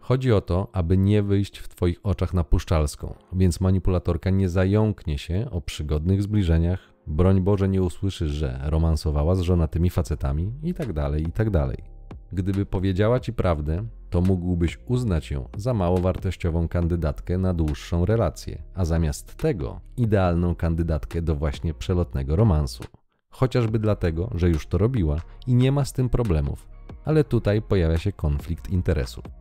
Chodzi 0.00 0.32
o 0.32 0.40
to, 0.40 0.68
aby 0.72 0.98
nie 0.98 1.22
wyjść 1.22 1.58
w 1.58 1.68
Twoich 1.68 2.00
oczach 2.02 2.34
na 2.34 2.44
puszczalską, 2.44 3.14
więc 3.32 3.60
manipulatorka 3.60 4.30
nie 4.30 4.48
zająknie 4.48 5.18
się 5.18 5.46
o 5.50 5.60
przygodnych 5.60 6.22
zbliżeniach, 6.22 6.89
broń 7.06 7.40
Boże 7.40 7.68
nie 7.68 7.82
usłyszysz, 7.82 8.30
że 8.30 8.60
romansowała 8.64 9.34
z 9.34 9.40
żonatymi 9.40 9.90
facetami 9.90 10.52
i 10.62 10.74
tak 10.74 10.92
dalej, 10.92 11.28
i 11.28 11.32
tak 11.32 11.50
dalej. 11.50 11.78
Gdyby 12.32 12.66
powiedziała 12.66 13.20
Ci 13.20 13.32
prawdę, 13.32 13.84
to 14.10 14.20
mógłbyś 14.20 14.78
uznać 14.86 15.30
ją 15.30 15.48
za 15.56 15.74
mało 15.74 15.98
wartościową 15.98 16.68
kandydatkę 16.68 17.38
na 17.38 17.54
dłuższą 17.54 18.04
relację, 18.04 18.62
a 18.74 18.84
zamiast 18.84 19.36
tego 19.36 19.80
idealną 19.96 20.54
kandydatkę 20.54 21.22
do 21.22 21.36
właśnie 21.36 21.74
przelotnego 21.74 22.36
romansu. 22.36 22.84
Chociażby 23.30 23.78
dlatego, 23.78 24.30
że 24.34 24.48
już 24.48 24.66
to 24.66 24.78
robiła 24.78 25.16
i 25.46 25.54
nie 25.54 25.72
ma 25.72 25.84
z 25.84 25.92
tym 25.92 26.08
problemów, 26.08 26.68
ale 27.04 27.24
tutaj 27.24 27.62
pojawia 27.62 27.98
się 27.98 28.12
konflikt 28.12 28.70
interesów. 28.70 29.39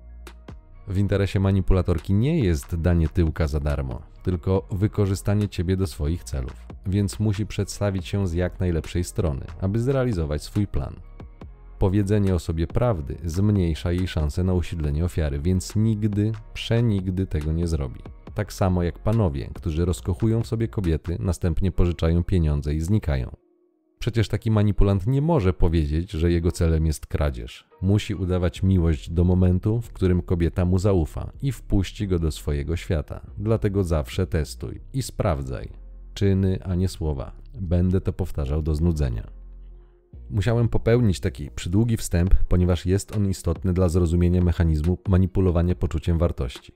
W 0.89 0.97
interesie 0.97 1.39
manipulatorki 1.39 2.13
nie 2.13 2.39
jest 2.39 2.75
danie 2.75 3.09
tyłka 3.09 3.47
za 3.47 3.59
darmo, 3.59 4.01
tylko 4.23 4.67
wykorzystanie 4.71 5.49
ciebie 5.49 5.77
do 5.77 5.87
swoich 5.87 6.23
celów, 6.23 6.67
więc 6.85 7.19
musi 7.19 7.45
przedstawić 7.45 8.07
się 8.07 8.27
z 8.27 8.33
jak 8.33 8.59
najlepszej 8.59 9.03
strony, 9.03 9.45
aby 9.61 9.79
zrealizować 9.79 10.43
swój 10.43 10.67
plan. 10.67 10.95
Powiedzenie 11.79 12.35
o 12.35 12.39
sobie 12.39 12.67
prawdy 12.67 13.17
zmniejsza 13.25 13.91
jej 13.91 14.07
szanse 14.07 14.43
na 14.43 14.53
usiedlenie 14.53 15.05
ofiary, 15.05 15.39
więc 15.39 15.75
nigdy, 15.75 16.31
przenigdy 16.53 17.27
tego 17.27 17.51
nie 17.51 17.67
zrobi. 17.67 18.01
Tak 18.35 18.53
samo 18.53 18.83
jak 18.83 18.99
panowie, 18.99 19.49
którzy 19.53 19.85
rozkochują 19.85 20.41
w 20.43 20.47
sobie 20.47 20.67
kobiety, 20.67 21.17
następnie 21.19 21.71
pożyczają 21.71 22.23
pieniądze 22.23 22.73
i 22.73 22.81
znikają. 22.81 23.48
Przecież 23.99 24.27
taki 24.27 24.51
manipulant 24.51 25.07
nie 25.07 25.21
może 25.21 25.53
powiedzieć, 25.53 26.11
że 26.11 26.31
jego 26.31 26.51
celem 26.51 26.85
jest 26.85 27.07
kradzież. 27.07 27.67
Musi 27.81 28.15
udawać 28.15 28.63
miłość 28.63 29.09
do 29.09 29.23
momentu, 29.23 29.81
w 29.81 29.93
którym 29.93 30.21
kobieta 30.21 30.65
mu 30.65 30.79
zaufa 30.79 31.31
i 31.41 31.51
wpuści 31.51 32.07
go 32.07 32.19
do 32.19 32.31
swojego 32.31 32.75
świata. 32.75 33.21
Dlatego 33.37 33.83
zawsze 33.83 34.27
testuj 34.27 34.81
i 34.93 35.01
sprawdzaj. 35.01 35.69
Czyny, 36.13 36.59
a 36.63 36.75
nie 36.75 36.87
słowa. 36.87 37.31
Będę 37.61 38.01
to 38.01 38.13
powtarzał 38.13 38.61
do 38.61 38.75
znudzenia. 38.75 39.27
Musiałem 40.29 40.69
popełnić 40.69 41.19
taki 41.19 41.51
przydługi 41.51 41.97
wstęp, 41.97 42.35
ponieważ 42.35 42.85
jest 42.85 43.15
on 43.15 43.29
istotny 43.29 43.73
dla 43.73 43.89
zrozumienia 43.89 44.41
mechanizmu 44.41 44.97
manipulowania 45.07 45.75
poczuciem 45.75 46.17
wartości. 46.17 46.73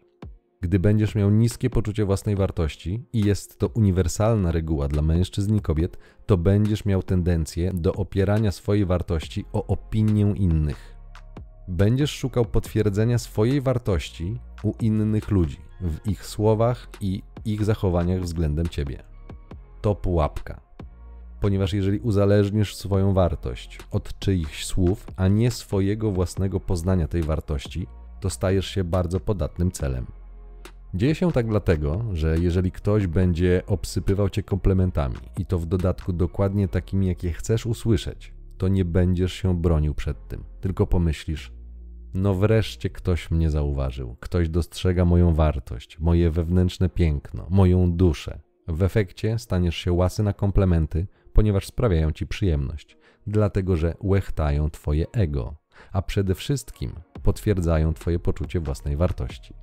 Gdy 0.63 0.79
będziesz 0.79 1.15
miał 1.15 1.29
niskie 1.29 1.69
poczucie 1.69 2.05
własnej 2.05 2.35
wartości 2.35 3.05
i 3.13 3.25
jest 3.25 3.59
to 3.59 3.67
uniwersalna 3.67 4.51
reguła 4.51 4.87
dla 4.87 5.01
mężczyzn 5.01 5.55
i 5.55 5.61
kobiet, 5.61 5.97
to 6.25 6.37
będziesz 6.37 6.85
miał 6.85 7.03
tendencję 7.03 7.71
do 7.73 7.93
opierania 7.93 8.51
swojej 8.51 8.85
wartości 8.85 9.45
o 9.53 9.67
opinię 9.67 10.33
innych. 10.35 10.95
Będziesz 11.67 12.11
szukał 12.11 12.45
potwierdzenia 12.45 13.17
swojej 13.17 13.61
wartości 13.61 14.39
u 14.63 14.73
innych 14.81 15.31
ludzi, 15.31 15.57
w 15.81 16.07
ich 16.07 16.25
słowach 16.25 16.89
i 17.01 17.23
ich 17.45 17.63
zachowaniach 17.63 18.21
względem 18.21 18.67
ciebie. 18.67 19.03
To 19.81 19.95
pułapka. 19.95 20.61
Ponieważ 21.41 21.73
jeżeli 21.73 21.99
uzależnisz 21.99 22.75
swoją 22.75 23.13
wartość 23.13 23.79
od 23.91 24.19
czyichś 24.19 24.65
słów, 24.65 25.07
a 25.15 25.27
nie 25.27 25.51
swojego 25.51 26.11
własnego 26.11 26.59
poznania 26.59 27.07
tej 27.07 27.23
wartości, 27.23 27.87
to 28.19 28.29
stajesz 28.29 28.67
się 28.67 28.83
bardzo 28.83 29.19
podatnym 29.19 29.71
celem. 29.71 30.22
Dzieje 30.95 31.15
się 31.15 31.31
tak 31.31 31.47
dlatego, 31.47 32.05
że 32.11 32.37
jeżeli 32.39 32.71
ktoś 32.71 33.07
będzie 33.07 33.61
obsypywał 33.67 34.29
cię 34.29 34.43
komplementami 34.43 35.15
i 35.37 35.45
to 35.45 35.59
w 35.59 35.65
dodatku 35.65 36.13
dokładnie 36.13 36.67
takimi, 36.67 37.07
jakie 37.07 37.33
chcesz 37.33 37.65
usłyszeć, 37.65 38.33
to 38.57 38.67
nie 38.67 38.85
będziesz 38.85 39.33
się 39.33 39.61
bronił 39.61 39.93
przed 39.93 40.27
tym, 40.27 40.43
tylko 40.61 40.87
pomyślisz: 40.87 41.51
No 42.13 42.33
wreszcie 42.33 42.89
ktoś 42.89 43.31
mnie 43.31 43.49
zauważył, 43.49 44.15
ktoś 44.19 44.49
dostrzega 44.49 45.05
moją 45.05 45.33
wartość, 45.33 45.99
moje 45.99 46.31
wewnętrzne 46.31 46.89
piękno, 46.89 47.47
moją 47.49 47.91
duszę. 47.91 48.39
W 48.67 48.83
efekcie 48.83 49.39
staniesz 49.39 49.75
się 49.75 49.91
łasy 49.91 50.23
na 50.23 50.33
komplementy, 50.33 51.07
ponieważ 51.33 51.67
sprawiają 51.67 52.11
ci 52.11 52.27
przyjemność, 52.27 52.97
dlatego 53.27 53.77
że 53.77 53.95
łechtają 54.03 54.69
twoje 54.69 55.05
ego, 55.11 55.55
a 55.91 56.01
przede 56.01 56.35
wszystkim 56.35 56.91
potwierdzają 57.23 57.93
twoje 57.93 58.19
poczucie 58.19 58.59
własnej 58.59 58.97
wartości. 58.97 59.53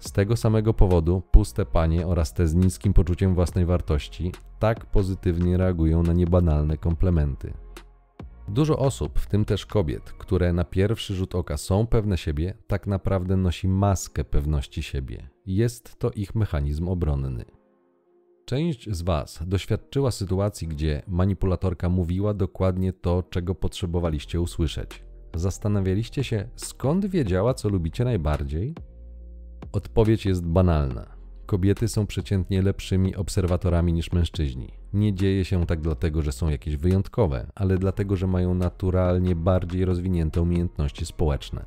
Z 0.00 0.12
tego 0.12 0.36
samego 0.36 0.74
powodu 0.74 1.22
puste 1.30 1.66
panie 1.66 2.06
oraz 2.06 2.34
te 2.34 2.46
z 2.46 2.54
niskim 2.54 2.92
poczuciem 2.92 3.34
własnej 3.34 3.66
wartości 3.66 4.32
tak 4.58 4.86
pozytywnie 4.86 5.56
reagują 5.56 6.02
na 6.02 6.12
niebanalne 6.12 6.76
komplementy. 6.76 7.52
Dużo 8.48 8.78
osób, 8.78 9.18
w 9.18 9.26
tym 9.26 9.44
też 9.44 9.66
kobiet, 9.66 10.12
które 10.12 10.52
na 10.52 10.64
pierwszy 10.64 11.14
rzut 11.14 11.34
oka 11.34 11.56
są 11.56 11.86
pewne 11.86 12.18
siebie, 12.18 12.54
tak 12.66 12.86
naprawdę 12.86 13.36
nosi 13.36 13.68
maskę 13.68 14.24
pewności 14.24 14.82
siebie. 14.82 15.28
Jest 15.46 15.98
to 15.98 16.10
ich 16.10 16.34
mechanizm 16.34 16.88
obronny. 16.88 17.44
Część 18.44 18.90
z 18.90 19.02
Was 19.02 19.42
doświadczyła 19.46 20.10
sytuacji, 20.10 20.68
gdzie 20.68 21.02
manipulatorka 21.06 21.88
mówiła 21.88 22.34
dokładnie 22.34 22.92
to, 22.92 23.22
czego 23.22 23.54
potrzebowaliście 23.54 24.40
usłyszeć. 24.40 25.04
Zastanawialiście 25.34 26.24
się, 26.24 26.48
skąd 26.56 27.06
wiedziała, 27.06 27.54
co 27.54 27.68
lubicie 27.68 28.04
najbardziej? 28.04 28.74
Odpowiedź 29.72 30.26
jest 30.26 30.46
banalna. 30.46 31.06
Kobiety 31.46 31.88
są 31.88 32.06
przeciętnie 32.06 32.62
lepszymi 32.62 33.16
obserwatorami 33.16 33.92
niż 33.92 34.12
mężczyźni. 34.12 34.72
Nie 34.92 35.14
dzieje 35.14 35.44
się 35.44 35.66
tak 35.66 35.80
dlatego, 35.80 36.22
że 36.22 36.32
są 36.32 36.48
jakieś 36.48 36.76
wyjątkowe, 36.76 37.46
ale 37.54 37.78
dlatego, 37.78 38.16
że 38.16 38.26
mają 38.26 38.54
naturalnie 38.54 39.34
bardziej 39.34 39.84
rozwinięte 39.84 40.42
umiejętności 40.42 41.06
społeczne. 41.06 41.64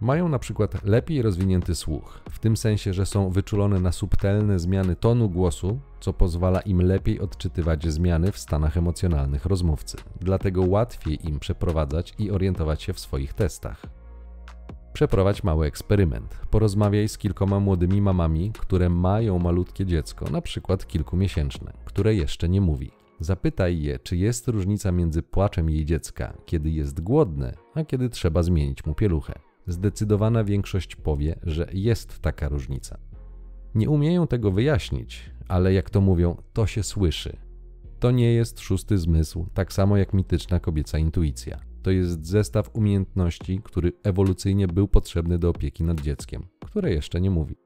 Mają 0.00 0.28
na 0.28 0.38
przykład 0.38 0.84
lepiej 0.84 1.22
rozwinięty 1.22 1.74
słuch, 1.74 2.20
w 2.30 2.38
tym 2.38 2.56
sensie, 2.56 2.92
że 2.92 3.06
są 3.06 3.30
wyczulone 3.30 3.80
na 3.80 3.92
subtelne 3.92 4.58
zmiany 4.58 4.96
tonu 4.96 5.30
głosu, 5.30 5.78
co 6.00 6.12
pozwala 6.12 6.60
im 6.60 6.82
lepiej 6.82 7.20
odczytywać 7.20 7.86
zmiany 7.92 8.32
w 8.32 8.38
stanach 8.38 8.76
emocjonalnych 8.76 9.46
rozmówcy. 9.46 9.96
Dlatego 10.20 10.62
łatwiej 10.62 11.28
im 11.28 11.38
przeprowadzać 11.38 12.14
i 12.18 12.30
orientować 12.30 12.82
się 12.82 12.92
w 12.92 13.00
swoich 13.00 13.32
testach. 13.32 14.03
Przeprowadź 14.94 15.44
mały 15.44 15.66
eksperyment. 15.66 16.38
Porozmawiaj 16.50 17.08
z 17.08 17.18
kilkoma 17.18 17.60
młodymi 17.60 18.02
mamami, 18.02 18.52
które 18.58 18.88
mają 18.88 19.38
malutkie 19.38 19.86
dziecko, 19.86 20.30
na 20.30 20.40
przykład 20.40 20.86
kilkumiesięczne, 20.86 21.72
które 21.84 22.14
jeszcze 22.14 22.48
nie 22.48 22.60
mówi. 22.60 22.90
Zapytaj 23.20 23.82
je, 23.82 23.98
czy 23.98 24.16
jest 24.16 24.48
różnica 24.48 24.92
między 24.92 25.22
płaczem 25.22 25.70
jej 25.70 25.84
dziecka, 25.84 26.34
kiedy 26.46 26.70
jest 26.70 27.00
głodne, 27.00 27.54
a 27.74 27.84
kiedy 27.84 28.08
trzeba 28.08 28.42
zmienić 28.42 28.86
mu 28.86 28.94
pieluchę. 28.94 29.34
Zdecydowana 29.66 30.44
większość 30.44 30.96
powie, 30.96 31.38
że 31.42 31.68
jest 31.72 32.18
taka 32.18 32.48
różnica. 32.48 32.98
Nie 33.74 33.90
umieją 33.90 34.26
tego 34.26 34.50
wyjaśnić, 34.50 35.30
ale 35.48 35.72
jak 35.72 35.90
to 35.90 36.00
mówią, 36.00 36.36
to 36.52 36.66
się 36.66 36.82
słyszy. 36.82 37.36
To 38.00 38.10
nie 38.10 38.32
jest 38.32 38.60
szósty 38.60 38.98
zmysł, 38.98 39.46
tak 39.54 39.72
samo 39.72 39.96
jak 39.96 40.14
mityczna 40.14 40.60
kobieca 40.60 40.98
intuicja 40.98 41.73
to 41.84 41.90
jest 41.90 42.26
zestaw 42.26 42.70
umiejętności, 42.76 43.60
który 43.64 43.92
ewolucyjnie 44.02 44.68
był 44.68 44.88
potrzebny 44.88 45.38
do 45.38 45.48
opieki 45.48 45.84
nad 45.84 46.00
dzieckiem, 46.00 46.46
które 46.66 46.92
jeszcze 46.92 47.20
nie 47.20 47.30
mówi. 47.30 47.56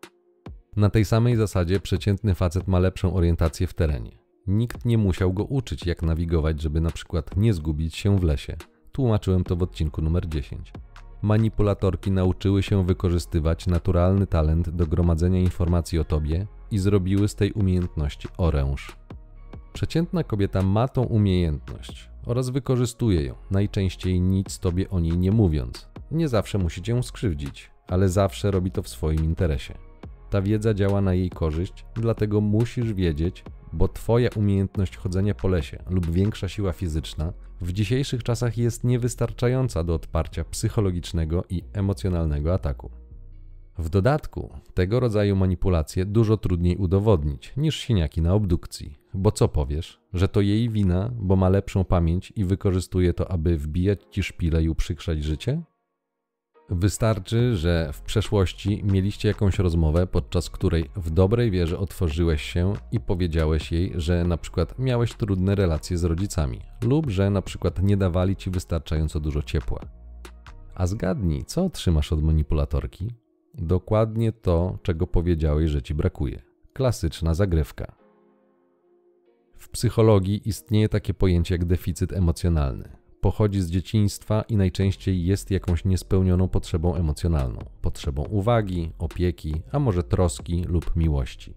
Na 0.77 0.91
tej 0.91 1.05
samej 1.05 1.37
zasadzie 1.37 1.81
przeciętny 1.81 2.35
facet 2.35 2.69
ma 2.69 2.79
lepszą 2.79 3.15
orientację 3.15 3.67
w 3.67 3.75
terenie. 3.75 4.19
Nikt 4.47 4.85
nie 4.85 4.99
musiał 4.99 5.33
go 5.33 5.45
uczyć, 5.45 5.87
jak 5.87 6.03
nawigować, 6.03 6.63
żeby 6.63 6.81
na 6.81 6.91
przykład 6.91 7.37
nie 7.37 7.55
zgubić 7.55 7.97
się 7.97 8.19
w 8.19 8.23
lesie. 8.23 8.57
Tłumaczyłem 8.93 9.45
to 9.45 9.57
w 9.57 9.63
odcinku 9.63 10.03
numer 10.03 10.29
10. 10.29 10.73
Manipulatorki 11.23 12.11
nauczyły 12.11 12.63
się 12.63 12.87
wykorzystywać 12.87 13.67
naturalny 13.67 14.27
talent 14.27 14.71
do 14.71 14.87
gromadzenia 14.87 15.41
informacji 15.41 15.99
o 15.99 16.05
tobie 16.05 16.47
i 16.71 16.79
zrobiły 16.79 17.29
z 17.29 17.35
tej 17.35 17.53
umiejętności 17.53 18.29
oręż. 18.39 18.97
Przeciętna 19.73 20.25
kobieta 20.25 20.63
ma 20.63 20.89
tą 20.89 21.03
umiejętność 21.03 22.11
oraz 22.29 22.51
wykorzystuje 22.51 23.23
ją, 23.23 23.35
najczęściej 23.51 24.21
nic 24.21 24.59
tobie 24.59 24.91
o 24.91 25.01
niej 25.01 25.19
nie 25.19 25.33
mówiąc. 25.33 25.89
Nie 26.11 26.29
zawsze 26.29 26.59
musi 26.59 26.83
cię 26.83 27.03
skrzywdzić, 27.03 27.71
ale 27.87 28.09
zawsze 28.09 28.51
robi 28.51 28.71
to 28.71 28.83
w 28.83 28.89
swoim 28.89 29.25
interesie. 29.25 29.75
Ta 30.31 30.43
wiedza 30.43 30.75
działa 30.75 31.01
na 31.01 31.15
jej 31.15 31.31
korzyść, 31.31 31.85
dlatego 31.95 32.41
musisz 32.41 32.93
wiedzieć, 32.93 33.45
bo 33.73 33.89
Twoja 33.89 34.29
umiejętność 34.37 34.97
chodzenia 34.97 35.35
po 35.35 35.49
lesie 35.49 35.83
lub 35.91 36.11
większa 36.11 36.49
siła 36.49 36.73
fizyczna 36.73 37.33
w 37.61 37.73
dzisiejszych 37.73 38.23
czasach 38.23 38.59
jest 38.59 38.85
niewystarczająca 38.85 39.85
do 39.85 39.95
odparcia 39.95 40.45
psychologicznego 40.45 41.45
i 41.51 41.63
emocjonalnego 41.73 42.55
ataku. 42.55 42.91
W 43.79 43.89
dodatku, 43.89 44.51
tego 44.75 45.01
rodzaju 45.01 45.37
manipulacje 45.37 46.05
dużo 46.05 46.37
trudniej 46.37 46.77
udowodnić 46.77 47.53
niż 47.57 47.81
siniaki 47.81 48.23
na 48.23 48.35
obdukcji, 48.35 48.98
bo 49.15 49.33
co 49.33 49.49
powiesz, 49.49 50.01
że 50.13 50.29
to 50.29 50.41
jej 50.41 50.71
wina, 50.71 51.11
bo 51.15 51.37
ma 51.37 51.49
lepszą 51.49 51.85
pamięć 51.85 52.33
i 52.37 52.45
wykorzystuje 52.45 53.15
to, 53.15 53.31
aby 53.31 53.59
wbijać 53.59 54.01
ci 54.11 54.23
szpile 54.23 54.63
i 54.63 54.69
uprzykrzać 54.69 55.25
życie? 55.25 55.63
Wystarczy, 56.71 57.57
że 57.57 57.91
w 57.93 58.03
przeszłości 58.03 58.85
mieliście 58.85 59.29
jakąś 59.29 59.59
rozmowę, 59.59 60.07
podczas 60.07 60.51
której 60.51 60.91
w 60.97 61.11
dobrej 61.11 61.51
wierze 61.51 61.79
otworzyłeś 61.79 62.43
się 62.43 62.73
i 62.93 63.01
powiedziałeś 63.01 63.73
jej, 63.73 63.93
że 63.97 64.25
na 64.25 64.37
przykład 64.37 64.79
miałeś 64.79 65.15
trudne 65.15 65.55
relacje 65.55 65.99
z 65.99 66.05
rodzicami, 66.05 66.61
lub 66.85 67.11
że 67.11 67.31
na 67.31 67.43
przykład 67.43 67.83
nie 67.83 67.97
dawali 67.97 68.37
ci 68.37 68.51
wystarczająco 68.51 69.21
dużo 69.21 69.43
ciepła. 69.43 69.81
A 70.75 70.87
zgadnij, 70.87 71.45
co 71.45 71.65
otrzymasz 71.65 72.13
od 72.13 72.23
manipulatorki? 72.23 73.11
Dokładnie 73.55 74.33
to, 74.33 74.79
czego 74.83 75.07
powiedziałeś, 75.07 75.71
że 75.71 75.83
ci 75.83 75.95
brakuje. 75.95 76.43
Klasyczna 76.73 77.35
zagrywka. 77.35 78.08
W 79.59 79.69
psychologii 79.69 80.49
istnieje 80.49 80.89
takie 80.89 81.15
pojęcie 81.15 81.55
jak 81.55 81.65
deficyt 81.65 82.13
emocjonalny. 82.13 82.89
Pochodzi 83.21 83.63
z 83.63 83.71
dzieciństwa 83.71 84.43
i 84.43 84.57
najczęściej 84.57 85.25
jest 85.25 85.51
jakąś 85.51 85.85
niespełnioną 85.85 86.49
potrzebą 86.49 86.95
emocjonalną, 86.95 87.59
potrzebą 87.83 88.23
uwagi, 88.23 88.93
opieki, 88.99 89.63
a 89.73 89.79
może 89.79 90.03
troski 90.03 90.65
lub 90.65 90.97
miłości. 90.97 91.55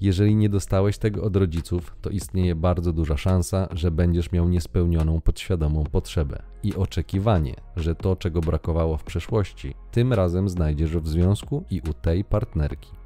Jeżeli 0.00 0.36
nie 0.36 0.48
dostałeś 0.48 0.98
tego 0.98 1.22
od 1.22 1.36
rodziców, 1.36 1.96
to 2.00 2.10
istnieje 2.10 2.54
bardzo 2.54 2.92
duża 2.92 3.16
szansa, 3.16 3.68
że 3.72 3.90
będziesz 3.90 4.32
miał 4.32 4.48
niespełnioną 4.48 5.20
podświadomą 5.20 5.84
potrzebę 5.84 6.42
i 6.62 6.74
oczekiwanie, 6.74 7.54
że 7.76 7.94
to, 7.94 8.16
czego 8.16 8.40
brakowało 8.40 8.96
w 8.96 9.04
przeszłości, 9.04 9.74
tym 9.90 10.12
razem 10.12 10.48
znajdziesz 10.48 10.96
w 10.96 11.08
związku 11.08 11.64
i 11.70 11.80
u 11.90 11.94
tej 11.94 12.24
partnerki. 12.24 12.99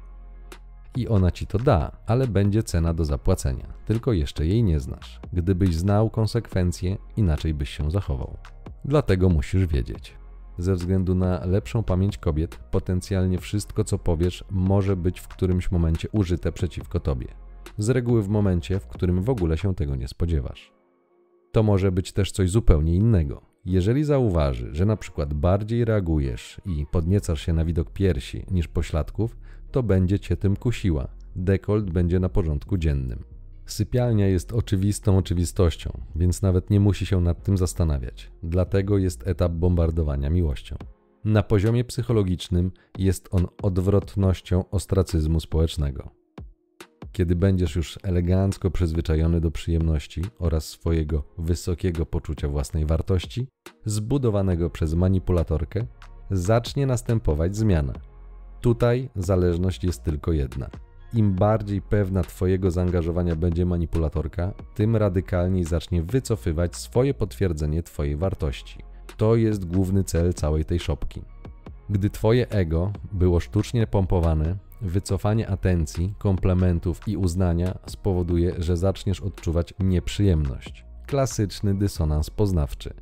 I 0.95 1.07
ona 1.07 1.31
ci 1.31 1.47
to 1.47 1.59
da, 1.59 1.91
ale 2.05 2.27
będzie 2.27 2.63
cena 2.63 2.93
do 2.93 3.05
zapłacenia, 3.05 3.73
tylko 3.85 4.13
jeszcze 4.13 4.45
jej 4.45 4.63
nie 4.63 4.79
znasz. 4.79 5.19
Gdybyś 5.33 5.75
znał 5.75 6.09
konsekwencje, 6.09 6.97
inaczej 7.17 7.53
byś 7.53 7.69
się 7.69 7.91
zachował. 7.91 8.37
Dlatego 8.85 9.29
musisz 9.29 9.65
wiedzieć. 9.65 10.17
Ze 10.57 10.75
względu 10.75 11.15
na 11.15 11.45
lepszą 11.45 11.83
pamięć 11.83 12.17
kobiet, 12.17 12.55
potencjalnie 12.55 13.39
wszystko, 13.39 13.83
co 13.83 13.99
powiesz, 13.99 14.43
może 14.51 14.95
być 14.95 15.19
w 15.19 15.27
którymś 15.27 15.71
momencie 15.71 16.09
użyte 16.11 16.51
przeciwko 16.51 16.99
tobie. 16.99 17.27
Z 17.77 17.89
reguły 17.89 18.23
w 18.23 18.29
momencie, 18.29 18.79
w 18.79 18.87
którym 18.87 19.21
w 19.21 19.29
ogóle 19.29 19.57
się 19.57 19.75
tego 19.75 19.95
nie 19.95 20.07
spodziewasz. 20.07 20.73
To 21.51 21.63
może 21.63 21.91
być 21.91 22.11
też 22.11 22.31
coś 22.31 22.49
zupełnie 22.49 22.95
innego. 22.95 23.41
Jeżeli 23.65 24.03
zauważy, 24.03 24.69
że 24.71 24.85
na 24.85 24.97
przykład 24.97 25.33
bardziej 25.33 25.85
reagujesz 25.85 26.61
i 26.65 26.85
podniecasz 26.91 27.41
się 27.41 27.53
na 27.53 27.65
widok 27.65 27.91
piersi 27.91 28.45
niż 28.51 28.67
pośladków, 28.67 29.37
to 29.75 29.83
będzie 29.83 30.19
cię 30.19 30.37
tym 30.37 30.55
kusiła. 30.55 31.07
Dekolt 31.35 31.91
będzie 31.91 32.19
na 32.19 32.29
porządku 32.29 32.77
dziennym. 32.77 33.23
Sypialnia 33.65 34.27
jest 34.27 34.53
oczywistą 34.53 35.17
oczywistością, 35.17 36.01
więc 36.15 36.41
nawet 36.41 36.69
nie 36.69 36.79
musi 36.79 37.05
się 37.05 37.21
nad 37.21 37.43
tym 37.43 37.57
zastanawiać. 37.57 38.31
Dlatego 38.43 38.97
jest 38.97 39.27
etap 39.27 39.51
bombardowania 39.51 40.29
miłością. 40.29 40.75
Na 41.25 41.43
poziomie 41.43 41.83
psychologicznym 41.83 42.71
jest 42.97 43.27
on 43.31 43.47
odwrotnością 43.61 44.69
ostracyzmu 44.69 45.39
społecznego. 45.39 46.09
Kiedy 47.11 47.35
będziesz 47.35 47.75
już 47.75 47.99
elegancko 48.03 48.71
przyzwyczajony 48.71 49.41
do 49.41 49.51
przyjemności 49.51 50.21
oraz 50.39 50.65
swojego 50.65 51.23
wysokiego 51.37 52.05
poczucia 52.05 52.47
własnej 52.47 52.85
wartości, 52.85 53.47
zbudowanego 53.85 54.69
przez 54.69 54.93
manipulatorkę, 54.93 55.85
zacznie 56.31 56.85
następować 56.85 57.55
zmiana. 57.55 58.14
Tutaj 58.65 59.09
zależność 59.15 59.83
jest 59.83 60.03
tylko 60.03 60.31
jedna– 60.31 60.69
im 61.13 61.33
bardziej 61.33 61.81
pewna 61.81 62.23
Twojego 62.23 62.71
zaangażowania 62.71 63.35
będzie 63.35 63.65
manipulatorka, 63.65 64.53
tym 64.75 64.95
radykalniej 64.95 65.63
zacznie 65.63 66.03
wycofywać 66.03 66.75
swoje 66.75 67.13
potwierdzenie 67.13 67.83
Twojej 67.83 68.15
wartości. 68.15 68.79
To 69.17 69.35
jest 69.35 69.65
główny 69.65 70.03
cel 70.03 70.33
całej 70.33 70.65
tej 70.65 70.79
szopki. 70.79 71.21
Gdy 71.89 72.09
Twoje 72.09 72.49
ego 72.49 72.91
było 73.11 73.39
sztucznie 73.39 73.87
pompowane, 73.87 74.57
wycofanie 74.81 75.49
atencji, 75.49 76.13
komplementów 76.17 77.07
i 77.07 77.17
uznania 77.17 77.77
spowoduje, 77.85 78.53
że 78.57 78.77
zaczniesz 78.77 79.21
odczuwać 79.21 79.73
nieprzyjemność. 79.79 80.85
Klasyczny 81.07 81.75
dysonans 81.75 82.29
poznawczy. 82.29 82.93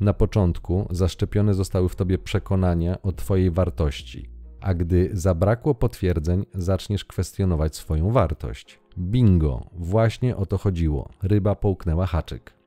Na 0.00 0.12
początku 0.12 0.88
zaszczepione 0.90 1.54
zostały 1.54 1.88
w 1.88 1.96
tobie 1.96 2.18
przekonania 2.18 3.02
o 3.02 3.12
Twojej 3.12 3.50
wartości, 3.50 4.31
a 4.62 4.74
gdy 4.74 5.10
zabrakło 5.12 5.74
potwierdzeń, 5.74 6.44
zaczniesz 6.54 7.04
kwestionować 7.04 7.76
swoją 7.76 8.10
wartość. 8.10 8.80
Bingo, 8.98 9.66
właśnie 9.72 10.36
o 10.36 10.46
to 10.46 10.58
chodziło. 10.58 11.08
Ryba 11.22 11.54
połknęła 11.54 12.06
haczyk. 12.06 12.62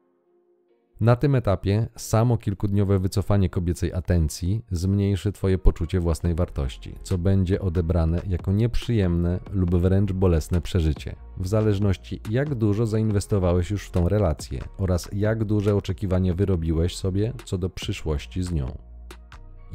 Na 0.99 1.15
tym 1.15 1.35
etapie 1.35 1.87
samo 1.95 2.37
kilkudniowe 2.37 2.99
wycofanie 2.99 3.49
kobiecej 3.49 3.93
atencji 3.93 4.61
zmniejszy 4.71 5.31
Twoje 5.31 5.57
poczucie 5.57 5.99
własnej 5.99 6.35
wartości, 6.35 6.95
co 7.03 7.17
będzie 7.17 7.61
odebrane 7.61 8.21
jako 8.27 8.51
nieprzyjemne 8.51 9.39
lub 9.53 9.75
wręcz 9.75 10.11
bolesne 10.11 10.61
przeżycie, 10.61 11.15
w 11.37 11.47
zależności 11.47 12.21
jak 12.29 12.55
dużo 12.55 12.85
zainwestowałeś 12.85 13.71
już 13.71 13.83
w 13.83 13.91
tą 13.91 14.09
relację 14.09 14.61
oraz 14.77 15.09
jak 15.13 15.43
duże 15.43 15.75
oczekiwanie 15.75 16.33
wyrobiłeś 16.33 16.95
sobie 16.95 17.33
co 17.45 17.57
do 17.57 17.69
przyszłości 17.69 18.43
z 18.43 18.51
nią. 18.51 18.94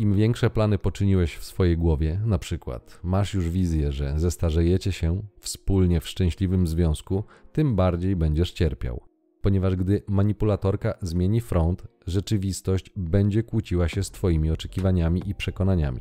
Im 0.01 0.15
większe 0.15 0.51
plany 0.51 0.79
poczyniłeś 0.79 1.37
w 1.37 1.45
swojej 1.45 1.77
głowie, 1.77 2.21
na 2.25 2.39
przykład 2.39 3.01
masz 3.03 3.35
już 3.35 3.49
wizję, 3.49 3.93
że 3.93 4.15
zestarzejecie 4.17 4.93
się 4.93 5.23
wspólnie 5.39 6.01
w 6.01 6.09
szczęśliwym 6.09 6.67
związku, 6.67 7.25
tym 7.53 7.77
bardziej 7.77 8.17
będziesz 8.17 8.53
cierpiał. 8.53 9.01
Ponieważ 9.43 9.77
gdy 9.77 10.03
manipulatorka 10.09 10.95
zmieni 11.03 11.41
front, 11.41 11.87
rzeczywistość 12.07 12.91
będzie 12.97 13.43
kłóciła 13.43 13.89
się 13.89 14.03
z 14.05 14.11
Twoimi 14.11 14.51
oczekiwaniami 14.51 15.23
i 15.27 15.35
przekonaniami. 15.35 16.01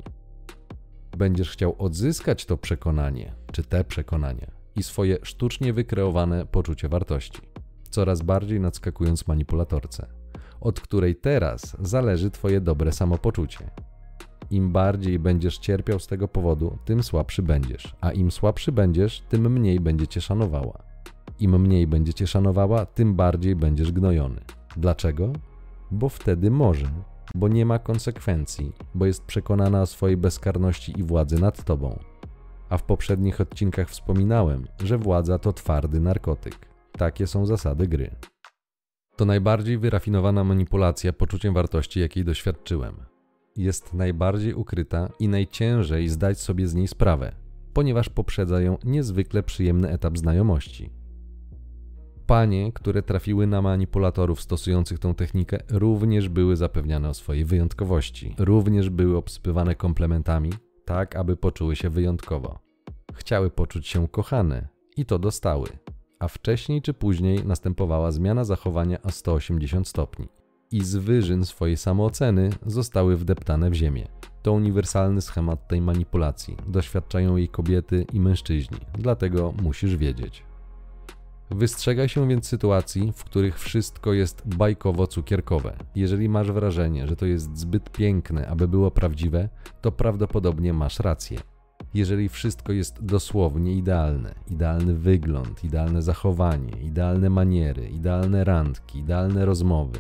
Będziesz 1.18 1.52
chciał 1.52 1.76
odzyskać 1.78 2.46
to 2.46 2.58
przekonanie, 2.58 3.36
czy 3.52 3.64
te 3.64 3.84
przekonania, 3.84 4.52
i 4.76 4.84
swoje 4.84 5.18
sztucznie 5.24 5.74
wykreowane 5.74 6.46
poczucie 6.46 6.90
wartości, 6.90 7.42
coraz 7.90 8.22
bardziej 8.22 8.60
nadskakując 8.60 9.28
manipulatorce, 9.28 10.08
od 10.62 10.80
której 10.80 11.16
teraz 11.16 11.78
zależy 11.80 12.32
Twoje 12.32 12.62
dobre 12.62 12.92
samopoczucie. 12.92 13.89
Im 14.52 14.72
bardziej 14.72 15.20
będziesz 15.20 15.58
cierpiał 15.58 16.00
z 16.00 16.08
tego 16.08 16.28
powodu, 16.28 16.78
tym 16.86 17.04
słabszy 17.04 17.42
będziesz, 17.42 17.96
a 18.02 18.12
im 18.12 18.32
słabszy 18.32 18.72
będziesz, 18.72 19.22
tym 19.22 19.52
mniej 19.54 19.80
będzie 19.80 20.08
cię 20.08 20.22
szanowała. 20.22 20.84
Im 21.40 21.62
mniej 21.62 21.88
będzie 21.88 22.14
cię 22.14 22.28
szanowała, 22.28 22.86
tym 22.86 23.16
bardziej 23.16 23.56
będziesz 23.56 23.92
gnojony. 23.92 24.42
Dlaczego? 24.78 25.34
Bo 25.92 26.10
wtedy 26.10 26.52
może, 26.52 26.88
bo 27.36 27.48
nie 27.48 27.66
ma 27.66 27.80
konsekwencji, 27.80 28.72
bo 28.96 29.06
jest 29.06 29.24
przekonana 29.24 29.82
o 29.82 29.86
swojej 29.86 30.18
bezkarności 30.18 31.00
i 31.00 31.04
władzy 31.04 31.42
nad 31.42 31.64
tobą. 31.64 32.00
A 32.70 32.78
w 32.78 32.84
poprzednich 32.84 33.42
odcinkach 33.42 33.90
wspominałem, 33.90 34.68
że 34.84 34.98
władza 34.98 35.40
to 35.40 35.54
twardy 35.54 36.00
narkotyk. 36.00 36.56
Takie 36.92 37.28
są 37.28 37.46
zasady 37.46 37.88
gry. 37.88 38.16
To 39.16 39.26
najbardziej 39.26 39.78
wyrafinowana 39.78 40.44
manipulacja 40.44 41.14
poczuciem 41.14 41.54
wartości, 41.54 42.00
jakiej 42.00 42.26
doświadczyłem 42.26 43.19
jest 43.56 43.94
najbardziej 43.94 44.54
ukryta 44.54 45.10
i 45.20 45.28
najciężej 45.28 46.10
zdać 46.10 46.40
sobie 46.40 46.68
z 46.68 46.76
niej 46.76 46.88
sprawę, 46.88 47.32
ponieważ 47.74 48.10
poprzedza 48.10 48.62
ją 48.62 48.78
niezwykle 48.84 49.44
przyjemny 49.44 49.90
etap 49.90 50.18
znajomości. 50.18 50.90
Panie, 52.26 52.72
które 52.74 53.04
trafiły 53.04 53.48
na 53.48 53.62
manipulatorów 53.62 54.42
stosujących 54.42 55.00
tą 55.00 55.16
technikę, 55.16 55.58
również 55.70 56.30
były 56.30 56.56
zapewniane 56.56 57.10
o 57.10 57.14
swojej 57.14 57.46
wyjątkowości, 57.46 58.36
również 58.38 58.90
były 58.90 59.18
obsypywane 59.18 59.76
komplementami, 59.76 60.54
tak 60.86 61.16
aby 61.16 61.38
poczuły 61.38 61.76
się 61.76 61.90
wyjątkowo. 61.90 62.60
Chciały 63.14 63.50
poczuć 63.50 63.88
się 63.88 64.08
kochane 64.08 64.68
i 64.98 65.06
to 65.06 65.20
dostały, 65.20 65.68
a 66.20 66.28
wcześniej 66.28 66.82
czy 66.82 66.94
później 66.94 67.46
następowała 67.46 68.12
zmiana 68.12 68.44
zachowania 68.44 69.02
o 69.02 69.12
180 69.12 69.88
stopni 69.88 70.28
i 70.72 70.84
z 70.84 70.96
wyżyn 70.96 71.46
swojej 71.46 71.78
samooceny 71.78 72.50
zostały 72.66 73.18
wdeptane 73.18 73.70
w 73.70 73.74
ziemię. 73.74 74.08
To 74.42 74.54
uniwersalny 74.54 75.22
schemat 75.22 75.68
tej 75.68 75.82
manipulacji. 75.82 76.58
Doświadczają 76.68 77.36
jej 77.36 77.50
kobiety 77.50 78.06
i 78.14 78.20
mężczyźni, 78.20 78.78
dlatego 78.94 79.54
musisz 79.64 79.96
wiedzieć. 79.96 80.44
Wystrzegaj 81.52 82.10
się 82.10 82.28
więc 82.28 82.48
sytuacji, 82.48 83.14
w 83.16 83.24
których 83.24 83.60
wszystko 83.60 84.14
jest 84.14 84.48
bajkowo-cukierkowe. 84.48 85.74
Jeżeli 85.96 86.30
masz 86.30 86.52
wrażenie, 86.52 87.08
że 87.08 87.16
to 87.16 87.26
jest 87.26 87.58
zbyt 87.58 87.92
piękne, 87.92 88.48
aby 88.48 88.68
było 88.68 88.92
prawdziwe, 88.92 89.50
to 89.82 89.92
prawdopodobnie 89.92 90.74
masz 90.74 91.00
rację. 91.00 91.40
Jeżeli 91.94 92.30
wszystko 92.30 92.72
jest 92.72 93.06
dosłownie 93.06 93.74
idealne, 93.74 94.36
idealny 94.48 94.94
wygląd, 94.94 95.64
idealne 95.64 96.02
zachowanie, 96.02 96.72
idealne 96.82 97.30
maniery, 97.30 97.90
idealne 97.90 98.44
randki, 98.44 99.00
idealne 99.00 99.46
rozmowy, 99.46 100.00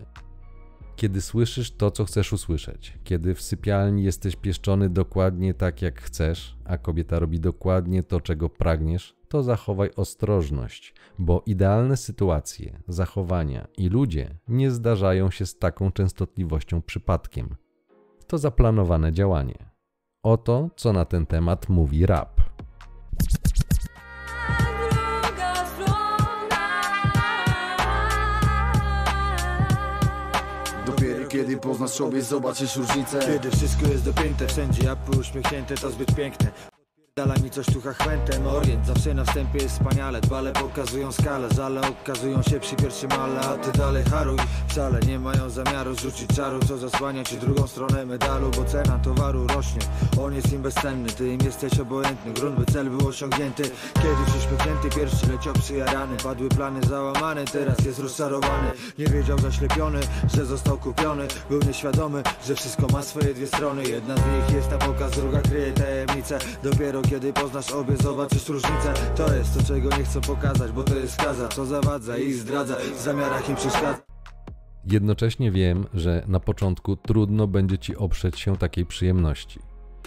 kiedy 1.00 1.22
słyszysz 1.22 1.72
to, 1.72 1.92
co 1.92 2.06
chcesz 2.06 2.34
usłyszeć, 2.34 2.98
kiedy 3.04 3.36
w 3.36 3.42
sypialni 3.42 4.04
jesteś 4.04 4.36
pieszczony 4.36 4.90
dokładnie 4.90 5.54
tak, 5.54 5.82
jak 5.82 6.02
chcesz, 6.02 6.58
a 6.66 6.78
kobieta 6.78 7.20
robi 7.20 7.40
dokładnie 7.40 8.04
to, 8.04 8.22
czego 8.22 8.50
pragniesz, 8.50 9.16
to 9.30 9.44
zachowaj 9.44 9.90
ostrożność, 9.96 10.94
bo 11.20 11.44
idealne 11.46 11.98
sytuacje, 11.98 12.80
zachowania 12.88 13.68
i 13.78 13.90
ludzie 13.90 14.36
nie 14.48 14.72
zdarzają 14.72 15.32
się 15.32 15.46
z 15.46 15.58
taką 15.58 15.92
częstotliwością 15.92 16.82
przypadkiem. 16.82 17.56
To 18.28 18.38
zaplanowane 18.38 19.14
działanie. 19.14 19.70
Oto, 20.24 20.70
co 20.76 20.94
na 20.94 21.06
ten 21.06 21.26
temat 21.26 21.70
mówi 21.70 22.06
rap. 22.06 22.39
Poznasz 31.60 31.92
sobie, 31.92 32.22
zobaczysz 32.22 32.76
różnicę. 32.76 33.20
Kiedy 33.20 33.52
wszystko 33.52 33.88
jest 33.88 34.06
dopięte, 34.06 34.48
wszędzie 34.48 34.92
apy 34.92 35.20
uśmiechnięte, 35.20 35.76
to 35.76 35.92
zbyt 35.92 36.16
piękne 36.16 36.79
Dala 37.20 37.36
mi 37.44 37.50
coś 37.50 37.66
tu 37.66 37.82
chwętem 37.82 38.48
Orient 38.48 38.88
zawsze 38.88 39.14
na 39.14 39.26
wstępie 39.26 39.60
jest 39.60 39.76
wspaniale. 39.76 40.22
Dbale 40.22 40.52
pokazują 40.52 41.12
skalę, 41.12 41.48
żale 41.56 41.82
okazują 41.82 42.44
się 42.44 42.60
przy 42.60 42.76
pierwszym 42.76 43.12
ale. 43.12 43.40
A 43.40 43.58
ty 43.58 43.78
dalej 43.78 44.04
haruj, 44.04 44.38
wcale 44.68 45.00
nie 45.00 45.20
mają 45.20 45.50
zamiaru 45.50 45.96
Zrzucić 45.96 46.36
czaru, 46.36 46.60
co 46.68 46.78
zasłania 46.78 47.24
ci 47.24 47.38
drugą 47.38 47.68
stronę 47.68 48.06
medalu 48.06 48.52
Bo 48.52 48.66
cena 48.66 49.00
towaru 49.00 49.48
rośnie, 49.48 49.82
on 50.22 50.36
jest 50.36 50.54
im 50.54 50.62
bezcenny 50.62 51.10
Ty 51.10 51.34
im 51.34 51.40
jesteś 51.46 51.80
obojętny, 51.80 52.34
grunt 52.34 52.60
by 52.60 52.66
cel 52.72 52.90
był 52.90 53.08
osiągnięty. 53.08 53.64
Kiedyś 53.94 54.36
uśmiechnięty, 54.38 54.90
pierwszy 55.00 55.32
leciał 55.32 55.54
przyjarany. 55.54 56.18
Padły 56.18 56.50
plany 56.50 56.82
załamane, 56.90 57.46
teraz 57.46 57.86
jest 57.86 58.00
rozczarowany. 58.00 58.72
Nie 58.98 59.06
wiedział 59.06 59.40
zaślepiony, 59.40 60.00
że 60.34 60.46
został 60.46 60.78
kupiony. 60.78 61.28
Był 61.50 61.60
nieświadomy, 61.60 62.24
że 62.48 62.56
wszystko 62.56 62.88
ma 62.94 63.02
swoje 63.02 63.34
dwie 63.34 63.48
strony. 63.48 63.84
Jedna 63.84 64.16
z 64.16 64.20
nich 64.20 64.56
jest 64.56 64.72
na 64.72 64.78
pokaz, 64.78 65.12
druga 65.12 65.42
kryje 65.42 65.72
tajemnicę 65.72 66.40
Dopiero 66.64 67.02
kiedy 67.10 67.34
poznasz 67.34 67.72
obie, 67.72 67.98
zobaczysz 67.98 68.50
różnicę 68.50 68.94
To 69.16 69.34
jest 69.34 69.58
to, 69.58 69.64
czego 69.64 69.98
nie 69.98 70.04
chcą 70.04 70.22
pokazać, 70.22 70.72
bo 70.72 70.84
to 70.84 70.96
jest 70.96 71.14
skaza 71.14 71.48
Co 71.48 71.66
zawadza 71.66 72.18
i 72.18 72.34
zdradza, 72.34 72.76
w 72.96 73.00
zamiarach 73.00 73.50
im 73.50 73.56
przeszkadza 73.56 74.02
Jednocześnie 74.86 75.52
wiem, 75.52 75.86
że 75.94 76.24
na 76.28 76.40
początku 76.40 76.96
trudno 76.96 77.48
będzie 77.48 77.78
ci 77.78 77.96
oprzeć 77.96 78.40
się 78.40 78.58
takiej 78.58 78.86
przyjemności. 78.86 79.60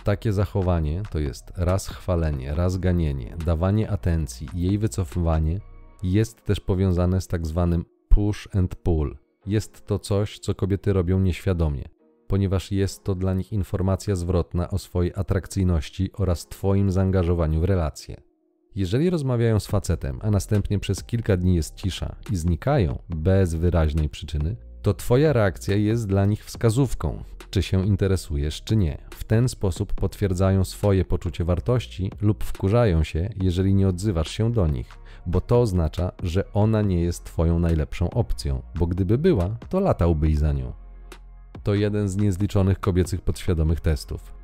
Takie 0.04 0.32
zachowanie 0.32 1.02
to 1.10 1.18
jest 1.18 1.52
raz 1.56 1.88
chwalenie, 1.88 2.54
raz 2.54 2.76
ganienie, 2.76 3.36
dawanie 3.46 3.90
atencji 3.90 4.48
i 4.54 4.60
jej 4.60 4.78
wycofywanie 4.78 5.60
jest 6.02 6.44
też 6.44 6.60
powiązane 6.60 7.20
z 7.20 7.26
tak 7.26 7.46
zwanym 7.46 7.84
push 8.08 8.48
and 8.54 8.74
pull. 8.74 9.16
Jest 9.46 9.86
to 9.86 9.98
coś, 9.98 10.38
co 10.38 10.54
kobiety 10.54 10.92
robią 10.92 11.20
nieświadomie 11.20 12.01
ponieważ 12.32 12.72
jest 12.72 13.04
to 13.04 13.14
dla 13.14 13.34
nich 13.34 13.52
informacja 13.52 14.16
zwrotna 14.16 14.70
o 14.70 14.78
swojej 14.78 15.12
atrakcyjności 15.16 16.10
oraz 16.12 16.46
Twoim 16.46 16.90
zaangażowaniu 16.90 17.60
w 17.60 17.64
relacje. 17.64 18.22
Jeżeli 18.74 19.10
rozmawiają 19.10 19.60
z 19.60 19.66
facetem, 19.66 20.18
a 20.22 20.30
następnie 20.30 20.78
przez 20.78 21.04
kilka 21.04 21.36
dni 21.36 21.54
jest 21.54 21.74
cisza 21.74 22.16
i 22.30 22.36
znikają 22.36 22.98
bez 23.08 23.54
wyraźnej 23.54 24.08
przyczyny, 24.08 24.56
to 24.82 24.94
Twoja 24.94 25.32
reakcja 25.32 25.76
jest 25.76 26.08
dla 26.08 26.24
nich 26.24 26.44
wskazówką, 26.44 27.24
czy 27.50 27.62
się 27.62 27.86
interesujesz, 27.86 28.62
czy 28.62 28.76
nie. 28.76 28.98
W 29.10 29.24
ten 29.24 29.48
sposób 29.48 29.92
potwierdzają 29.92 30.64
swoje 30.64 31.04
poczucie 31.04 31.44
wartości 31.44 32.10
lub 32.20 32.44
wkurzają 32.44 33.04
się, 33.04 33.30
jeżeli 33.42 33.74
nie 33.74 33.88
odzywasz 33.88 34.30
się 34.30 34.52
do 34.52 34.66
nich, 34.66 34.98
bo 35.26 35.40
to 35.40 35.60
oznacza, 35.60 36.12
że 36.22 36.52
ona 36.52 36.82
nie 36.82 37.00
jest 37.00 37.24
Twoją 37.24 37.58
najlepszą 37.58 38.10
opcją, 38.10 38.62
bo 38.78 38.86
gdyby 38.86 39.18
była, 39.18 39.56
to 39.68 39.80
latałbyś 39.80 40.38
za 40.38 40.52
nią 40.52 40.81
to 41.62 41.75
jeden 41.75 42.09
z 42.09 42.16
niezliczonych 42.16 42.81
kobiecych 42.81 43.20
podświadomych 43.20 43.81
testów. 43.81 44.42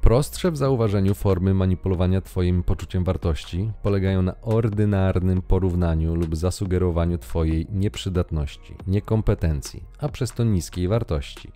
Prostsze 0.00 0.50
w 0.50 0.56
zauważeniu 0.56 1.14
formy 1.14 1.54
manipulowania 1.54 2.20
Twoim 2.20 2.62
poczuciem 2.62 3.04
wartości 3.04 3.72
polegają 3.82 4.22
na 4.22 4.40
ordynarnym 4.40 5.42
porównaniu 5.42 6.14
lub 6.14 6.36
zasugerowaniu 6.36 7.18
Twojej 7.18 7.66
nieprzydatności, 7.72 8.74
niekompetencji, 8.86 9.82
a 9.98 10.08
przez 10.08 10.32
to 10.32 10.44
niskiej 10.44 10.88
wartości. 10.88 11.52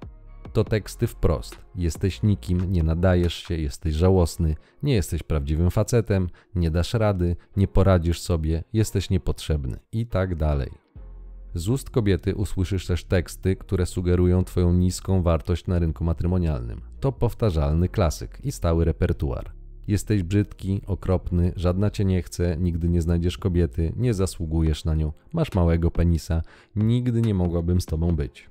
To 0.52 0.64
teksty 0.64 1.06
wprost. 1.06 1.58
Jesteś 1.74 2.22
nikim, 2.22 2.72
nie 2.72 2.82
nadajesz 2.82 3.34
się, 3.34 3.56
jesteś 3.56 3.94
żałosny, 3.94 4.56
nie 4.82 4.94
jesteś 4.94 5.22
prawdziwym 5.22 5.70
facetem, 5.70 6.28
nie 6.54 6.70
dasz 6.70 6.94
rady, 6.94 7.36
nie 7.56 7.68
poradzisz 7.68 8.20
sobie, 8.20 8.64
jesteś 8.72 9.10
niepotrzebny 9.10 9.78
i 9.92 10.06
tak 10.06 10.34
dalej. 10.34 10.70
Z 11.54 11.68
ust 11.68 11.90
kobiety 11.90 12.34
usłyszysz 12.34 12.86
też 12.86 13.04
teksty, 13.04 13.56
które 13.56 13.86
sugerują 13.86 14.44
Twoją 14.44 14.72
niską 14.72 15.22
wartość 15.22 15.66
na 15.66 15.78
rynku 15.78 16.04
matrymonialnym. 16.04 16.80
To 17.00 17.12
powtarzalny 17.12 17.88
klasyk 17.88 18.38
i 18.44 18.52
stały 18.52 18.84
repertuar. 18.84 19.52
Jesteś 19.88 20.22
brzydki, 20.22 20.80
okropny, 20.86 21.52
żadna 21.56 21.90
cię 21.90 22.04
nie 22.04 22.22
chce, 22.22 22.56
nigdy 22.60 22.88
nie 22.88 23.02
znajdziesz 23.02 23.38
kobiety, 23.38 23.92
nie 23.96 24.14
zasługujesz 24.14 24.84
na 24.84 24.94
nią, 24.94 25.12
masz 25.32 25.54
małego 25.54 25.90
penisa, 25.90 26.42
nigdy 26.76 27.22
nie 27.22 27.34
mogłabym 27.34 27.80
z 27.80 27.86
tobą 27.86 28.16
być. 28.16 28.50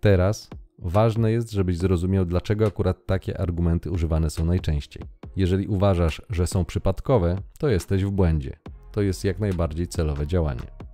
Teraz 0.00 0.50
ważne 0.78 1.32
jest, 1.32 1.50
żebyś 1.50 1.78
zrozumiał, 1.78 2.24
dlaczego 2.24 2.66
akurat 2.66 3.06
takie 3.06 3.40
argumenty 3.40 3.90
używane 3.90 4.30
są 4.30 4.44
najczęściej. 4.44 5.02
Jeżeli 5.36 5.66
uważasz, 5.66 6.22
że 6.30 6.46
są 6.46 6.64
przypadkowe, 6.64 7.38
to 7.58 7.68
jesteś 7.68 8.04
w 8.04 8.10
błędzie. 8.10 8.56
To 8.92 9.02
jest 9.02 9.24
jak 9.24 9.38
najbardziej 9.38 9.88
celowe 9.88 10.26
działanie. 10.26 10.85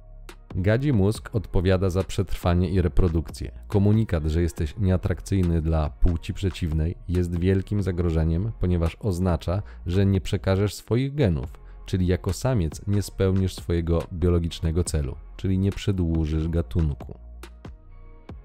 Gadzi 0.54 0.92
mózg 0.92 1.30
odpowiada 1.34 1.90
za 1.90 2.04
przetrwanie 2.04 2.70
i 2.70 2.82
reprodukcję. 2.82 3.52
Komunikat, 3.68 4.24
że 4.24 4.42
jesteś 4.42 4.74
nieatrakcyjny 4.78 5.62
dla 5.62 5.90
płci 5.90 6.34
przeciwnej, 6.34 6.94
jest 7.08 7.38
wielkim 7.38 7.82
zagrożeniem, 7.82 8.52
ponieważ 8.60 8.96
oznacza, 9.00 9.62
że 9.86 10.06
nie 10.06 10.20
przekażesz 10.20 10.74
swoich 10.74 11.14
genów, 11.14 11.60
czyli 11.86 12.06
jako 12.06 12.32
samiec 12.32 12.86
nie 12.86 13.02
spełnisz 13.02 13.54
swojego 13.54 14.02
biologicznego 14.12 14.84
celu, 14.84 15.16
czyli 15.36 15.58
nie 15.58 15.72
przedłużysz 15.72 16.48
gatunku. 16.48 17.18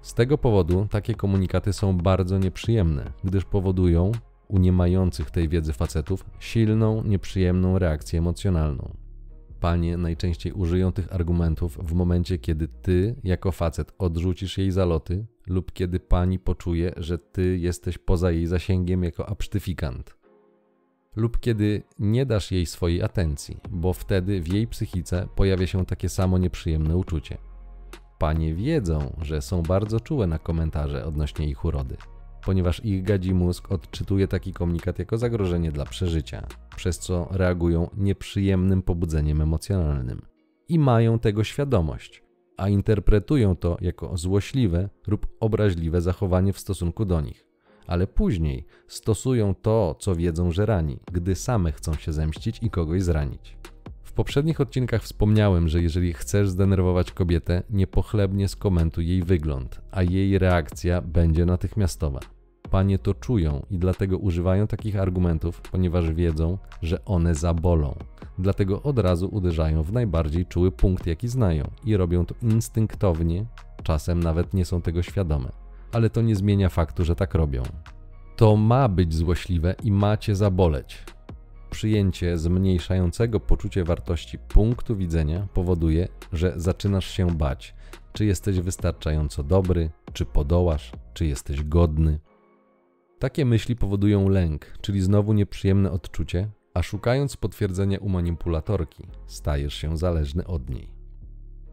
Z 0.02 0.14
tego 0.14 0.38
powodu 0.38 0.86
takie 0.90 1.14
komunikaty 1.14 1.72
są 1.72 1.96
bardzo 1.96 2.38
nieprzyjemne, 2.38 3.12
gdyż 3.24 3.44
powodują 3.44 4.12
u 4.48 4.58
niemających 4.58 5.30
tej 5.30 5.48
wiedzy 5.48 5.72
facetów 5.72 6.24
silną, 6.38 7.02
nieprzyjemną 7.04 7.78
reakcję 7.78 8.18
emocjonalną 8.18 9.07
panie 9.60 9.96
najczęściej 9.96 10.52
użyją 10.52 10.92
tych 10.92 11.12
argumentów 11.12 11.78
w 11.82 11.92
momencie, 11.92 12.38
kiedy 12.38 12.68
ty, 12.68 13.16
jako 13.24 13.52
facet, 13.52 13.92
odrzucisz 13.98 14.58
jej 14.58 14.70
zaloty, 14.70 15.26
lub 15.46 15.72
kiedy 15.72 16.00
pani 16.00 16.38
poczuje, 16.38 16.92
że 16.96 17.18
ty 17.18 17.58
jesteś 17.58 17.98
poza 17.98 18.30
jej 18.30 18.46
zasięgiem 18.46 19.04
jako 19.04 19.28
absztyfikant. 19.28 20.18
Lub 21.16 21.40
kiedy 21.40 21.82
nie 21.98 22.26
dasz 22.26 22.52
jej 22.52 22.66
swojej 22.66 23.02
atencji, 23.02 23.56
bo 23.70 23.92
wtedy 23.92 24.40
w 24.40 24.52
jej 24.52 24.66
psychice 24.66 25.28
pojawia 25.34 25.66
się 25.66 25.86
takie 25.86 26.08
samo 26.08 26.38
nieprzyjemne 26.38 26.96
uczucie. 26.96 27.38
Panie 28.18 28.54
wiedzą, 28.54 29.16
że 29.22 29.42
są 29.42 29.62
bardzo 29.62 30.00
czułe 30.00 30.26
na 30.26 30.38
komentarze 30.38 31.04
odnośnie 31.04 31.48
ich 31.48 31.64
urody 31.64 31.96
ponieważ 32.44 32.84
ich 32.84 33.02
gadzi 33.02 33.34
mózg 33.34 33.72
odczytuje 33.72 34.28
taki 34.28 34.52
komunikat 34.52 34.98
jako 34.98 35.18
zagrożenie 35.18 35.72
dla 35.72 35.84
przeżycia, 35.84 36.46
przez 36.76 36.98
co 36.98 37.28
reagują 37.30 37.90
nieprzyjemnym 37.96 38.82
pobudzeniem 38.82 39.40
emocjonalnym. 39.40 40.22
I 40.68 40.78
mają 40.78 41.18
tego 41.18 41.44
świadomość, 41.44 42.22
a 42.56 42.68
interpretują 42.68 43.56
to 43.56 43.76
jako 43.80 44.16
złośliwe 44.16 44.88
lub 45.06 45.26
obraźliwe 45.40 46.00
zachowanie 46.00 46.52
w 46.52 46.58
stosunku 46.58 47.04
do 47.04 47.20
nich. 47.20 47.46
Ale 47.86 48.06
później 48.06 48.66
stosują 48.88 49.54
to, 49.54 49.96
co 50.00 50.14
wiedzą, 50.14 50.52
że 50.52 50.66
rani, 50.66 50.98
gdy 51.12 51.34
same 51.34 51.72
chcą 51.72 51.94
się 51.94 52.12
zemścić 52.12 52.62
i 52.62 52.70
kogoś 52.70 53.02
zranić. 53.02 53.56
Poprzednich 54.18 54.60
odcinkach 54.60 55.02
wspomniałem, 55.02 55.68
że 55.68 55.82
jeżeli 55.82 56.12
chcesz 56.12 56.48
zdenerwować 56.48 57.12
kobietę, 57.12 57.62
niepochlebnie 57.70 58.48
skomentuj 58.48 59.08
jej 59.08 59.22
wygląd, 59.22 59.80
a 59.90 60.02
jej 60.02 60.38
reakcja 60.38 61.02
będzie 61.02 61.46
natychmiastowa. 61.46 62.20
Panie 62.70 62.98
to 62.98 63.14
czują 63.14 63.66
i 63.70 63.78
dlatego 63.78 64.18
używają 64.18 64.66
takich 64.66 64.96
argumentów, 64.96 65.60
ponieważ 65.60 66.12
wiedzą, 66.12 66.58
że 66.82 67.04
one 67.04 67.34
zabolą. 67.34 67.94
Dlatego 68.38 68.82
od 68.82 68.98
razu 68.98 69.28
uderzają 69.32 69.82
w 69.82 69.92
najbardziej 69.92 70.46
czuły 70.46 70.72
punkt, 70.72 71.06
jaki 71.06 71.28
znają 71.28 71.70
i 71.84 71.96
robią 71.96 72.26
to 72.26 72.34
instynktownie, 72.42 73.46
czasem 73.82 74.22
nawet 74.22 74.54
nie 74.54 74.64
są 74.64 74.82
tego 74.82 75.02
świadome. 75.02 75.52
Ale 75.92 76.10
to 76.10 76.22
nie 76.22 76.36
zmienia 76.36 76.68
faktu, 76.68 77.04
że 77.04 77.16
tak 77.16 77.34
robią. 77.34 77.62
To 78.36 78.56
ma 78.56 78.88
być 78.88 79.14
złośliwe 79.14 79.74
i 79.84 79.92
macie 79.92 80.34
zaboleć. 80.34 81.04
Przyjęcie 81.70 82.38
zmniejszającego 82.38 83.40
poczucie 83.40 83.84
wartości 83.84 84.38
punktu 84.38 84.96
widzenia 84.96 85.48
powoduje, 85.54 86.08
że 86.32 86.52
zaczynasz 86.56 87.10
się 87.10 87.30
bać, 87.30 87.74
czy 88.12 88.24
jesteś 88.24 88.60
wystarczająco 88.60 89.42
dobry, 89.42 89.90
czy 90.12 90.24
podołasz, 90.24 90.92
czy 91.14 91.26
jesteś 91.26 91.62
godny. 91.62 92.20
Takie 93.18 93.44
myśli 93.44 93.76
powodują 93.76 94.28
lęk, 94.28 94.66
czyli 94.80 95.00
znowu 95.00 95.32
nieprzyjemne 95.32 95.90
odczucie, 95.90 96.48
a 96.74 96.82
szukając 96.82 97.36
potwierdzenia 97.36 97.98
u 97.98 98.08
manipulatorki, 98.08 99.06
stajesz 99.26 99.74
się 99.74 99.96
zależny 99.96 100.46
od 100.46 100.70
niej. 100.70 100.98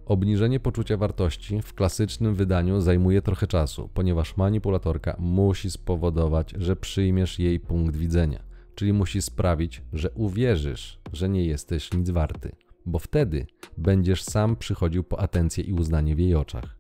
Obniżenie 0.06 0.60
poczucia 0.60 0.98
wartości 0.98 1.62
w 1.62 1.74
klasycznym 1.74 2.36
wydaniu 2.36 2.82
zajmuje 2.82 3.22
trochę 3.22 3.48
czasu, 3.48 3.90
ponieważ 3.94 4.38
manipulatorka 4.38 5.16
musi 5.20 5.72
spowodować, 5.72 6.54
że 6.58 6.76
przyjmiesz 6.76 7.40
jej 7.40 7.60
punkt 7.60 7.96
widzenia, 7.96 8.44
czyli 8.76 8.94
musi 8.94 9.22
sprawić, 9.22 9.82
że 9.94 10.10
uwierzysz, 10.10 11.00
że 11.14 11.30
nie 11.30 11.46
jesteś 11.46 11.94
nic 11.94 12.10
warty, 12.10 12.52
bo 12.86 13.00
wtedy 13.00 13.48
będziesz 13.78 14.24
sam 14.24 14.56
przychodził 14.56 15.04
po 15.04 15.20
atencję 15.20 15.64
i 15.64 15.74
uznanie 15.74 16.16
w 16.16 16.20
jej 16.20 16.36
oczach. 16.36 16.80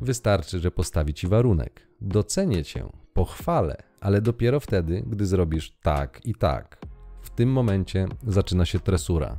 Wystarczy, 0.00 0.58
że 0.58 0.70
postawi 0.70 1.14
ci 1.14 1.28
warunek. 1.28 1.88
Docenię 2.00 2.64
cię, 2.64 2.84
pochwalę, 3.12 3.76
ale 4.00 4.22
dopiero 4.22 4.60
wtedy, 4.60 5.04
gdy 5.06 5.26
zrobisz 5.26 5.76
tak 5.82 6.20
i 6.24 6.34
tak. 6.34 6.78
W 7.22 7.30
tym 7.30 7.52
momencie 7.52 8.06
zaczyna 8.26 8.64
się 8.64 8.80
tresura, 8.80 9.36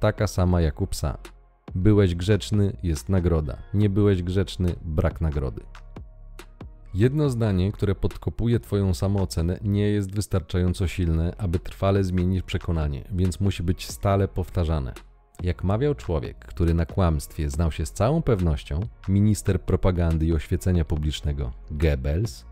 taka 0.00 0.26
sama 0.26 0.60
jak 0.60 0.80
u 0.80 0.86
psa. 0.86 1.18
Byłeś 1.74 2.14
grzeczny, 2.14 2.76
jest 2.82 3.08
nagroda. 3.08 3.58
Nie 3.74 3.90
byłeś 3.90 4.22
grzeczny, 4.22 4.74
brak 4.84 5.20
nagrody. 5.20 5.62
Jedno 6.94 7.30
zdanie, 7.30 7.72
które 7.72 7.94
podkopuje 7.94 8.60
Twoją 8.60 8.94
samoocenę, 8.94 9.58
nie 9.62 9.88
jest 9.88 10.14
wystarczająco 10.14 10.88
silne, 10.88 11.34
aby 11.38 11.58
trwale 11.58 12.04
zmienić 12.04 12.42
przekonanie, 12.42 13.04
więc 13.12 13.40
musi 13.40 13.62
być 13.62 13.86
stale 13.86 14.28
powtarzane. 14.28 14.94
Jak 15.42 15.64
mawiał 15.64 15.94
człowiek, 15.94 16.38
który 16.38 16.74
na 16.74 16.86
kłamstwie 16.86 17.50
znał 17.50 17.72
się 17.72 17.86
z 17.86 17.92
całą 17.92 18.22
pewnością, 18.22 18.80
minister 19.08 19.60
propagandy 19.60 20.26
i 20.26 20.32
oświecenia 20.32 20.84
publicznego 20.84 21.52
Goebbels, 21.70 22.44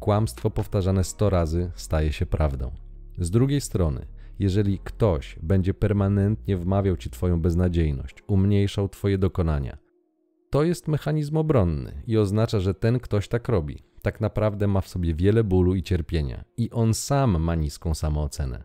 kłamstwo 0.00 0.50
powtarzane 0.50 1.04
100 1.04 1.30
razy 1.30 1.70
staje 1.74 2.12
się 2.12 2.26
prawdą. 2.26 2.72
Z 3.18 3.30
drugiej 3.30 3.60
strony, 3.60 4.06
jeżeli 4.38 4.78
ktoś 4.78 5.38
będzie 5.42 5.74
permanentnie 5.74 6.56
wmawiał 6.56 6.96
ci 6.96 7.10
Twoją 7.10 7.40
beznadziejność, 7.40 8.22
umniejszał 8.26 8.88
Twoje 8.88 9.18
dokonania, 9.18 9.87
to 10.50 10.62
jest 10.62 10.88
mechanizm 10.88 11.36
obronny 11.36 12.02
i 12.06 12.16
oznacza, 12.18 12.60
że 12.60 12.74
ten 12.74 13.00
ktoś 13.00 13.28
tak 13.28 13.48
robi. 13.48 13.82
Tak 14.02 14.20
naprawdę 14.20 14.66
ma 14.66 14.80
w 14.80 14.88
sobie 14.88 15.14
wiele 15.14 15.44
bólu 15.44 15.74
i 15.74 15.82
cierpienia, 15.82 16.44
i 16.56 16.70
on 16.70 16.94
sam 16.94 17.42
ma 17.42 17.54
niską 17.54 17.94
samoocenę. 17.94 18.64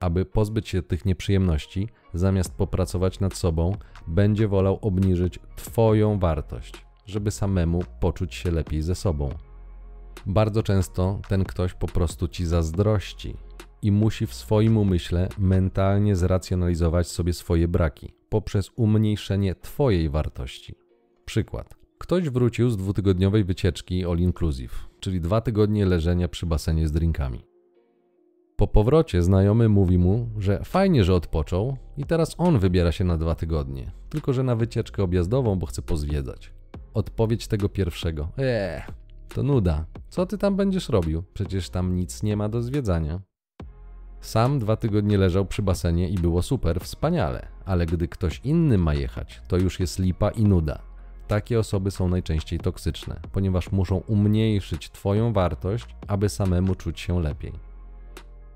Aby 0.00 0.24
pozbyć 0.24 0.68
się 0.68 0.82
tych 0.82 1.04
nieprzyjemności, 1.04 1.88
zamiast 2.14 2.54
popracować 2.54 3.20
nad 3.20 3.34
sobą, 3.34 3.76
będzie 4.06 4.48
wolał 4.48 4.78
obniżyć 4.82 5.38
Twoją 5.56 6.18
wartość, 6.18 6.86
żeby 7.06 7.30
samemu 7.30 7.82
poczuć 8.00 8.34
się 8.34 8.50
lepiej 8.50 8.82
ze 8.82 8.94
sobą. 8.94 9.30
Bardzo 10.26 10.62
często 10.62 11.20
ten 11.28 11.44
ktoś 11.44 11.74
po 11.74 11.86
prostu 11.86 12.28
ci 12.28 12.46
zazdrości 12.46 13.36
i 13.82 13.92
musi 13.92 14.26
w 14.26 14.34
swoim 14.34 14.76
umyśle 14.76 15.28
mentalnie 15.38 16.16
zracjonalizować 16.16 17.08
sobie 17.08 17.32
swoje 17.32 17.68
braki 17.68 18.14
poprzez 18.28 18.70
umniejszenie 18.76 19.54
Twojej 19.54 20.10
wartości. 20.10 20.74
Przykład. 21.30 21.74
Ktoś 21.98 22.30
wrócił 22.30 22.70
z 22.70 22.76
dwutygodniowej 22.76 23.44
wycieczki 23.44 24.04
all 24.04 24.18
inclusive, 24.18 24.88
czyli 25.00 25.20
dwa 25.20 25.40
tygodnie 25.40 25.86
leżenia 25.86 26.28
przy 26.28 26.46
basenie 26.46 26.88
z 26.88 26.92
drinkami. 26.92 27.44
Po 28.56 28.66
powrocie 28.66 29.22
znajomy 29.22 29.68
mówi 29.68 29.98
mu, 29.98 30.28
że 30.38 30.64
fajnie, 30.64 31.04
że 31.04 31.14
odpoczął 31.14 31.76
i 31.96 32.04
teraz 32.04 32.34
on 32.38 32.58
wybiera 32.58 32.92
się 32.92 33.04
na 33.04 33.18
dwa 33.18 33.34
tygodnie, 33.34 33.92
tylko 34.08 34.32
że 34.32 34.42
na 34.42 34.56
wycieczkę 34.56 35.02
objazdową, 35.02 35.58
bo 35.58 35.66
chce 35.66 35.82
pozwiedzać. 35.82 36.52
Odpowiedź 36.94 37.46
tego 37.46 37.68
pierwszego: 37.68 38.28
Eee, 38.38 38.82
to 39.28 39.42
nuda. 39.42 39.86
Co 40.08 40.26
ty 40.26 40.38
tam 40.38 40.56
będziesz 40.56 40.88
robił? 40.88 41.22
Przecież 41.34 41.70
tam 41.70 41.96
nic 41.96 42.22
nie 42.22 42.36
ma 42.36 42.48
do 42.48 42.62
zwiedzania. 42.62 43.20
Sam 44.20 44.58
dwa 44.58 44.76
tygodnie 44.76 45.18
leżał 45.18 45.46
przy 45.46 45.62
basenie 45.62 46.08
i 46.08 46.14
było 46.14 46.42
super, 46.42 46.80
wspaniale, 46.80 47.48
ale 47.64 47.86
gdy 47.86 48.08
ktoś 48.08 48.40
inny 48.44 48.78
ma 48.78 48.94
jechać, 48.94 49.42
to 49.48 49.56
już 49.56 49.80
jest 49.80 49.98
lipa 49.98 50.30
i 50.30 50.44
nuda. 50.44 50.89
Takie 51.30 51.58
osoby 51.58 51.90
są 51.90 52.08
najczęściej 52.08 52.58
toksyczne, 52.58 53.20
ponieważ 53.32 53.72
muszą 53.72 53.96
umniejszyć 53.96 54.90
Twoją 54.90 55.32
wartość, 55.32 55.96
aby 56.06 56.28
samemu 56.28 56.74
czuć 56.74 57.00
się 57.00 57.20
lepiej. 57.20 57.52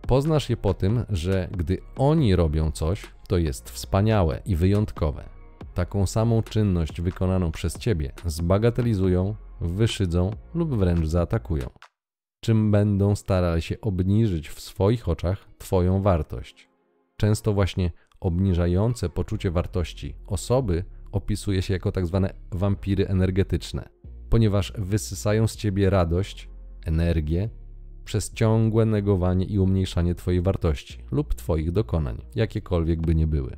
Poznasz 0.08 0.50
je 0.50 0.56
po 0.56 0.74
tym, 0.74 1.04
że 1.08 1.48
gdy 1.52 1.78
oni 1.96 2.36
robią 2.36 2.70
coś, 2.70 3.02
to 3.28 3.38
jest 3.38 3.70
wspaniałe 3.70 4.42
i 4.46 4.56
wyjątkowe. 4.56 5.24
Taką 5.74 6.06
samą 6.06 6.42
czynność 6.42 7.00
wykonaną 7.00 7.52
przez 7.52 7.78
Ciebie 7.78 8.12
zbagatelizują, 8.26 9.34
wyszydzą 9.60 10.30
lub 10.54 10.74
wręcz 10.74 11.06
zaatakują 11.06 11.70
czym 12.44 12.70
będą 12.70 13.16
starali 13.16 13.62
się 13.62 13.80
obniżyć 13.80 14.48
w 14.48 14.60
swoich 14.60 15.08
oczach 15.08 15.48
Twoją 15.58 16.02
wartość. 16.02 16.68
Często 17.16 17.52
właśnie 17.52 17.90
obniżające 18.20 19.08
poczucie 19.08 19.50
wartości 19.50 20.14
osoby 20.26 20.84
opisuje 21.14 21.62
się 21.62 21.74
jako 21.74 21.92
tak 21.92 22.06
zwane 22.06 22.34
wampiry 22.52 23.08
energetyczne, 23.08 23.88
ponieważ 24.30 24.72
wysysają 24.78 25.46
z 25.46 25.56
ciebie 25.56 25.90
radość, 25.90 26.48
energię 26.86 27.48
przez 28.04 28.32
ciągłe 28.32 28.84
negowanie 28.84 29.44
i 29.44 29.58
umniejszanie 29.58 30.14
Twojej 30.14 30.42
wartości 30.42 30.98
lub 31.10 31.34
Twoich 31.34 31.72
dokonań, 31.72 32.22
jakiekolwiek 32.34 33.00
by 33.00 33.14
nie 33.14 33.26
były. 33.26 33.56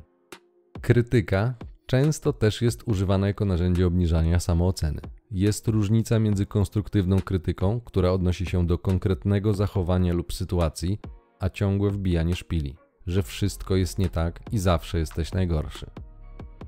Krytyka 0.81 1.55
często 1.85 2.33
też 2.33 2.61
jest 2.61 2.83
używana 2.85 3.27
jako 3.27 3.45
narzędzie 3.45 3.87
obniżania 3.87 4.39
samooceny. 4.39 5.01
Jest 5.31 5.67
różnica 5.67 6.19
między 6.19 6.45
konstruktywną 6.45 7.19
krytyką, 7.19 7.81
która 7.85 8.11
odnosi 8.11 8.45
się 8.45 8.67
do 8.67 8.77
konkretnego 8.77 9.53
zachowania 9.53 10.13
lub 10.13 10.33
sytuacji, 10.33 10.99
a 11.39 11.49
ciągłe 11.49 11.91
wbijanie 11.91 12.35
szpili, 12.35 12.75
że 13.07 13.23
wszystko 13.23 13.75
jest 13.75 13.99
nie 13.99 14.09
tak 14.09 14.39
i 14.51 14.57
zawsze 14.57 14.99
jesteś 14.99 15.33
najgorszy. 15.33 15.85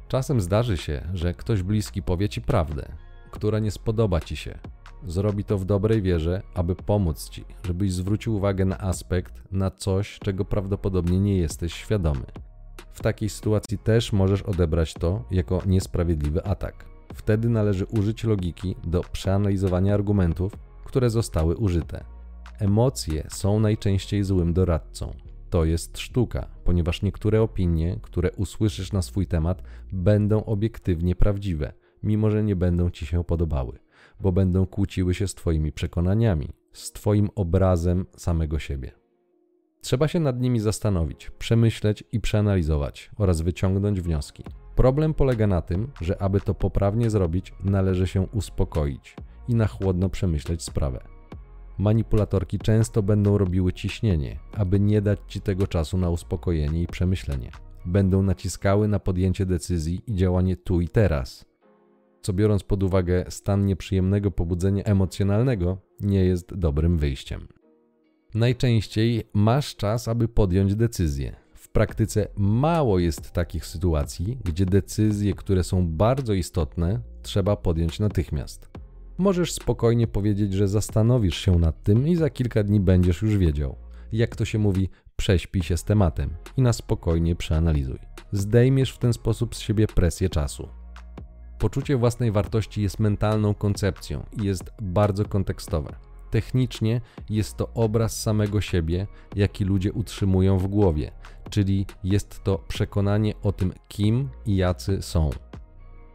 Czasem 0.10 0.42
zdarzy 0.42 0.78
się, 0.78 1.02
że 1.14 1.34
ktoś 1.34 1.64
bliski 1.64 2.02
powie 2.04 2.30
ci 2.30 2.42
prawdę, 2.42 2.92
która 3.32 3.60
nie 3.60 3.72
spodoba 3.72 4.20
ci 4.20 4.36
się. 4.36 4.60
Zrobi 5.08 5.44
to 5.44 5.58
w 5.58 5.66
dobrej 5.66 6.02
wierze, 6.02 6.42
aby 6.54 6.76
pomóc 6.76 7.30
ci, 7.30 7.46
żebyś 7.64 7.94
zwrócił 7.94 8.36
uwagę 8.36 8.66
na 8.66 8.80
aspekt, 8.80 9.44
na 9.52 9.72
coś, 9.72 10.20
czego 10.20 10.46
prawdopodobnie 10.46 11.20
nie 11.20 11.38
jesteś 11.38 11.74
świadomy. 11.74 12.26
W 12.94 13.02
takiej 13.02 13.30
sytuacji 13.30 13.78
też 13.78 14.14
możesz 14.14 14.42
odebrać 14.42 14.94
to 14.94 15.24
jako 15.32 15.62
niesprawiedliwy 15.66 16.44
atak. 16.44 16.86
Wtedy 17.14 17.50
należy 17.50 17.86
użyć 17.86 18.24
logiki 18.24 18.76
do 18.84 19.02
przeanalizowania 19.02 19.94
argumentów, 19.94 20.54
które 20.86 21.10
zostały 21.10 21.58
użyte. 21.58 22.04
Emocje 22.60 23.28
są 23.30 23.60
najczęściej 23.60 24.24
złym 24.24 24.54
doradcą. 24.54 25.29
To 25.50 25.66
jest 25.66 25.98
sztuka, 25.98 26.48
ponieważ 26.64 27.02
niektóre 27.02 27.42
opinie, 27.42 28.00
które 28.02 28.32
usłyszysz 28.32 28.92
na 28.92 29.02
swój 29.02 29.28
temat, 29.28 29.64
będą 29.92 30.46
obiektywnie 30.46 31.16
prawdziwe, 31.16 31.74
mimo 32.04 32.32
że 32.32 32.44
nie 32.44 32.56
będą 32.56 32.90
ci 32.90 33.06
się 33.06 33.24
podobały, 33.24 33.80
bo 34.20 34.32
będą 34.32 34.66
kłóciły 34.66 35.14
się 35.14 35.28
z 35.28 35.36
Twoimi 35.36 35.72
przekonaniami, 35.72 36.50
z 36.74 36.92
Twoim 36.92 37.30
obrazem 37.36 38.06
samego 38.18 38.60
siebie. 38.60 38.92
Trzeba 39.82 40.08
się 40.08 40.20
nad 40.20 40.42
nimi 40.42 40.60
zastanowić, 40.60 41.30
przemyśleć 41.30 42.04
i 42.12 42.20
przeanalizować 42.20 43.12
oraz 43.18 43.42
wyciągnąć 43.42 44.02
wnioski. 44.02 44.44
Problem 44.76 45.14
polega 45.14 45.48
na 45.48 45.62
tym, 45.62 45.92
że 46.02 46.22
aby 46.22 46.42
to 46.42 46.54
poprawnie 46.54 47.10
zrobić, 47.10 47.54
należy 47.64 48.08
się 48.08 48.22
uspokoić 48.22 49.16
i 49.48 49.56
na 49.56 49.68
chłodno 49.68 50.10
przemyśleć 50.10 50.64
sprawę. 50.64 51.19
Manipulatorki 51.80 52.60
często 52.60 53.04
będą 53.04 53.38
robiły 53.38 53.74
ciśnienie, 53.74 54.40
aby 54.54 54.80
nie 54.80 55.02
dać 55.02 55.20
ci 55.28 55.42
tego 55.42 55.68
czasu 55.68 55.98
na 55.98 56.10
uspokojenie 56.10 56.82
i 56.82 56.88
przemyślenie. 56.88 57.52
Będą 57.86 58.24
naciskały 58.24 58.88
na 58.88 59.00
podjęcie 59.00 59.46
decyzji 59.46 60.02
i 60.08 60.16
działanie 60.16 60.58
tu 60.58 60.82
i 60.82 60.88
teraz, 60.88 61.46
co 62.22 62.34
biorąc 62.34 62.64
pod 62.64 62.84
uwagę 62.84 63.26
stan 63.30 63.66
nieprzyjemnego 63.66 64.32
pobudzenia 64.32 64.84
emocjonalnego, 64.84 65.78
nie 66.00 66.26
jest 66.26 66.56
dobrym 66.56 66.98
wyjściem. 66.98 67.48
Najczęściej 68.34 69.24
masz 69.34 69.76
czas, 69.76 70.08
aby 70.08 70.28
podjąć 70.28 70.76
decyzję. 70.76 71.36
W 71.54 71.70
praktyce 71.70 72.28
mało 72.38 73.00
jest 73.00 73.32
takich 73.32 73.66
sytuacji, 73.66 74.38
gdzie 74.44 74.66
decyzje, 74.66 75.34
które 75.34 75.64
są 75.64 75.88
bardzo 75.88 76.34
istotne, 76.34 77.00
trzeba 77.22 77.56
podjąć 77.56 78.00
natychmiast. 78.00 78.79
Możesz 79.20 79.54
spokojnie 79.54 80.08
powiedzieć, 80.08 80.54
że 80.54 80.68
zastanowisz 80.68 81.38
się 81.38 81.60
nad 81.60 81.84
tym 81.84 82.08
i 82.08 82.16
za 82.16 82.30
kilka 82.30 82.64
dni 82.64 82.80
będziesz 82.80 83.22
już 83.22 83.38
wiedział. 83.38 83.76
Jak 84.12 84.36
to 84.36 84.46
się 84.46 84.60
mówi, 84.60 84.90
prześpij 85.16 85.64
się 85.64 85.78
z 85.78 85.84
tematem 85.84 86.30
i 86.58 86.62
na 86.62 86.74
spokojnie 86.74 87.36
przeanalizuj. 87.36 88.00
Zdejmiesz 88.32 88.92
w 88.92 88.98
ten 88.98 89.14
sposób 89.14 89.56
z 89.56 89.60
siebie 89.60 89.88
presję 89.88 90.30
czasu. 90.30 90.70
Poczucie 91.60 91.98
własnej 91.98 92.32
wartości 92.32 92.82
jest 92.82 93.00
mentalną 93.00 93.54
koncepcją 93.54 94.26
i 94.42 94.46
jest 94.46 94.64
bardzo 94.82 95.26
kontekstowe. 95.26 95.96
Technicznie 96.32 97.02
jest 97.30 97.58
to 97.58 97.70
obraz 97.74 98.22
samego 98.22 98.62
siebie, 98.62 99.08
jaki 99.36 99.66
ludzie 99.66 99.94
utrzymują 99.94 100.58
w 100.58 100.68
głowie, 100.68 101.12
czyli 101.50 101.86
jest 102.04 102.44
to 102.44 102.58
przekonanie 102.68 103.34
o 103.44 103.52
tym, 103.52 103.74
kim 103.88 104.30
i 104.46 104.56
jacy 104.56 105.02
są. 105.02 105.30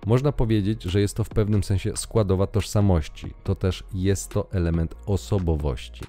Można 0.07 0.33
powiedzieć, 0.33 0.83
że 0.83 1.01
jest 1.01 1.17
to 1.17 1.25
w 1.25 1.29
pewnym 1.29 1.65
sensie 1.65 1.97
składowa 1.97 2.47
tożsamości, 2.47 3.31
to 3.45 3.55
też 3.55 3.85
jest 3.95 4.31
to 4.31 4.53
element 4.53 4.95
osobowości. 5.07 6.05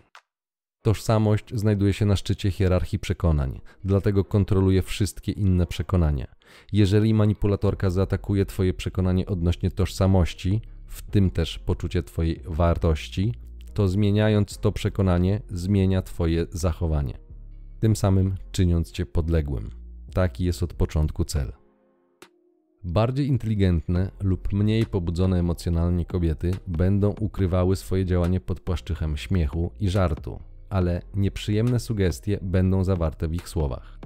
Tożsamość 0.82 1.46
znajduje 1.54 1.94
się 1.94 2.06
na 2.06 2.16
szczycie 2.16 2.52
hierarchii 2.52 3.00
przekonań, 3.00 3.62
dlatego 3.84 4.24
kontroluje 4.24 4.82
wszystkie 4.82 5.32
inne 5.32 5.68
przekonania. 5.68 6.28
Jeżeli 6.74 7.14
manipulatorka 7.14 7.90
zaatakuje 7.90 8.46
Twoje 8.46 8.74
przekonanie 8.74 9.26
odnośnie 9.26 9.72
tożsamości, 9.72 10.62
w 10.86 11.02
tym 11.02 11.32
też 11.32 11.60
poczucie 11.60 12.04
Twojej 12.04 12.42
wartości, 12.46 13.34
to 13.74 13.88
zmieniając 13.88 14.58
to 14.58 14.72
przekonanie, 14.72 15.42
zmienia 15.50 16.02
Twoje 16.02 16.46
zachowanie, 16.52 17.18
tym 17.80 17.96
samym 17.96 18.36
czyniąc 18.52 18.92
Cię 18.92 19.06
podległym. 19.06 19.70
Taki 20.14 20.44
jest 20.44 20.64
od 20.64 20.74
początku 20.74 21.26
cel. 21.26 21.65
Bardziej 22.88 23.28
inteligentne 23.28 24.12
lub 24.24 24.54
mniej 24.54 24.86
pobudzone 24.86 25.40
emocjonalnie 25.40 26.06
kobiety 26.06 26.52
będą 26.68 27.14
ukrywały 27.20 27.76
swoje 27.76 28.06
działanie 28.06 28.40
pod 28.40 28.60
płaszczychem 28.60 29.18
śmiechu 29.18 29.72
i 29.80 29.90
żartu, 29.90 30.40
ale 30.70 31.02
nieprzyjemne 31.16 31.80
sugestie 31.80 32.40
będą 32.42 32.84
zawarte 32.84 33.28
w 33.28 33.34
ich 33.34 33.50
słowach. 33.50 34.00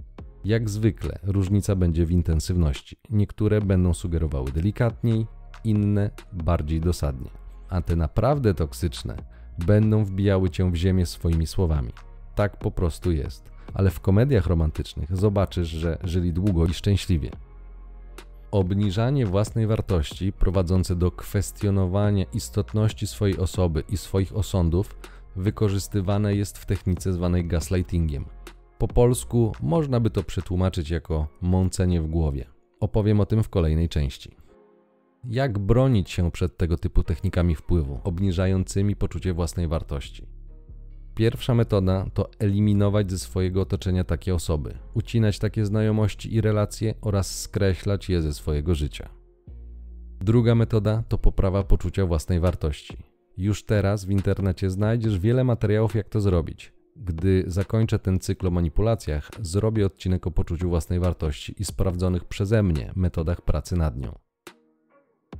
Jak 0.46 0.70
zwykle, 0.70 1.20
różnica 1.24 1.76
będzie 1.76 2.06
w 2.06 2.12
intensywności. 2.12 2.98
Niektóre 3.10 3.62
będą 3.62 3.94
sugerowały 3.94 4.52
delikatniej, 4.52 5.28
inne 5.63 6.10
bardziej 6.34 6.82
dosadnie. 6.82 7.30
A 7.70 7.82
te 7.82 7.96
naprawdę 7.96 8.54
toksyczne 8.54 9.15
będą 9.65 10.06
wbijały 10.06 10.50
cię 10.50 10.72
w 10.72 10.76
ziemię 10.76 11.06
swoimi 11.06 11.48
słowami. 11.48 11.92
Tak 12.36 12.60
po 12.60 12.72
prostu 12.72 13.12
jest. 13.12 13.52
Ale 13.74 13.89
w 13.89 14.00
komediach 14.00 14.48
romantycznych 14.48 15.18
zobaczysz, 15.18 15.68
że 15.68 15.98
żyli 16.04 16.34
długo 16.34 16.65
i 16.65 16.74
szczęśliwie. 16.74 17.32
Obniżanie 18.52 19.26
własnej 19.26 19.68
wartości 19.68 20.34
prowadzące 20.34 20.96
do 20.96 21.12
kwestionowania 21.12 22.26
istotności 22.34 23.08
swojej 23.08 23.38
osoby 23.38 23.84
i 23.90 23.98
swoich 23.98 24.36
osądów 24.36 24.98
wykorzystywane 25.36 26.36
jest 26.36 26.58
w 26.58 26.66
technice 26.66 27.14
zwanej 27.14 27.48
gaslightingiem. 27.48 28.26
Po 28.78 28.88
polsku 28.88 29.52
można 29.62 30.00
by 30.00 30.10
to 30.10 30.24
przetłumaczyć 30.24 30.90
jako 30.90 31.28
mącenie 31.42 32.02
w 32.02 32.08
głowie. 32.08 32.46
Opowiem 32.80 33.20
o 33.20 33.26
tym 33.26 33.44
w 33.44 33.50
kolejnej 33.50 33.90
części. 33.90 34.36
Jak 35.24 35.60
bronić 35.60 36.10
się 36.10 36.32
przed 36.32 36.58
tego 36.58 36.78
typu 36.78 37.04
technikami 37.04 37.56
wpływu, 37.56 38.00
obniżającymi 38.04 38.96
poczucie 38.96 39.34
własnej 39.34 39.68
wartości? 39.68 40.38
Pierwsza 41.15 41.56
metoda 41.56 42.06
to 42.13 42.30
eliminować 42.39 43.12
ze 43.12 43.19
swojego 43.19 43.62
otoczenia 43.62 44.04
takie 44.04 44.36
osoby, 44.36 44.74
ucinać 44.93 45.39
takie 45.39 45.65
znajomości 45.65 46.34
i 46.34 46.41
relacje 46.41 46.93
oraz 47.02 47.39
skreślać 47.39 48.10
je 48.10 48.22
ze 48.22 48.34
swojego 48.34 48.76
życia. 48.76 49.10
Druga 50.22 50.56
metoda 50.56 51.04
to 51.08 51.17
poprawa 51.17 51.63
poczucia 51.63 52.06
własnej 52.06 52.39
wartości. 52.39 52.98
Już 53.38 53.63
teraz 53.63 54.06
w 54.06 54.12
internecie 54.12 54.69
znajdziesz 54.69 55.19
wiele 55.19 55.43
materiałów, 55.43 55.95
jak 55.95 56.10
to 56.10 56.22
zrobić. 56.22 56.74
Gdy 56.95 57.43
zakończę 57.48 58.00
ten 58.00 58.19
cykl 58.19 58.48
o 58.48 58.52
manipulacjach, 58.52 59.30
zrobię 59.41 59.86
odcinek 59.86 60.28
o 60.28 60.32
poczuciu 60.32 60.69
własnej 60.69 61.00
wartości 61.00 61.56
i 61.58 61.65
sprawdzonych 61.65 62.26
przeze 62.26 62.63
mnie 62.63 62.91
metodach 62.95 63.41
pracy 63.41 63.78
nad 63.78 63.98
nią. 63.98 64.29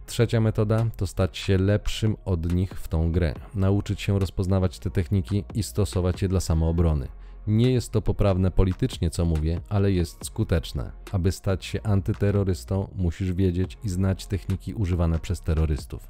Trzecia 0.10 0.42
metoda 0.42 0.86
to 0.98 1.08
stać 1.08 1.38
się 1.38 1.58
lepszym 1.58 2.16
od 2.26 2.54
nich 2.54 2.74
w 2.74 2.88
tą 2.88 3.12
grę, 3.12 3.34
nauczyć 3.56 4.02
się 4.02 4.20
rozpoznawać 4.20 4.80
te 4.80 4.90
techniki 4.90 5.44
i 5.54 5.64
stosować 5.64 6.22
je 6.22 6.28
dla 6.28 6.40
samoobrony. 6.40 7.08
Nie 7.48 7.72
jest 7.72 7.92
to 7.92 8.02
poprawne 8.02 8.52
politycznie, 8.52 9.10
co 9.10 9.26
mówię, 9.26 9.62
ale 9.70 9.92
jest 9.92 10.26
skuteczne. 10.26 10.92
Aby 11.12 11.32
stać 11.32 11.66
się 11.66 11.84
antyterrorystą, 11.84 12.88
musisz 12.96 13.34
wiedzieć 13.34 13.78
i 13.84 13.90
znać 13.90 14.26
techniki 14.26 14.74
używane 14.74 15.20
przez 15.20 15.42
terrorystów. 15.42 16.08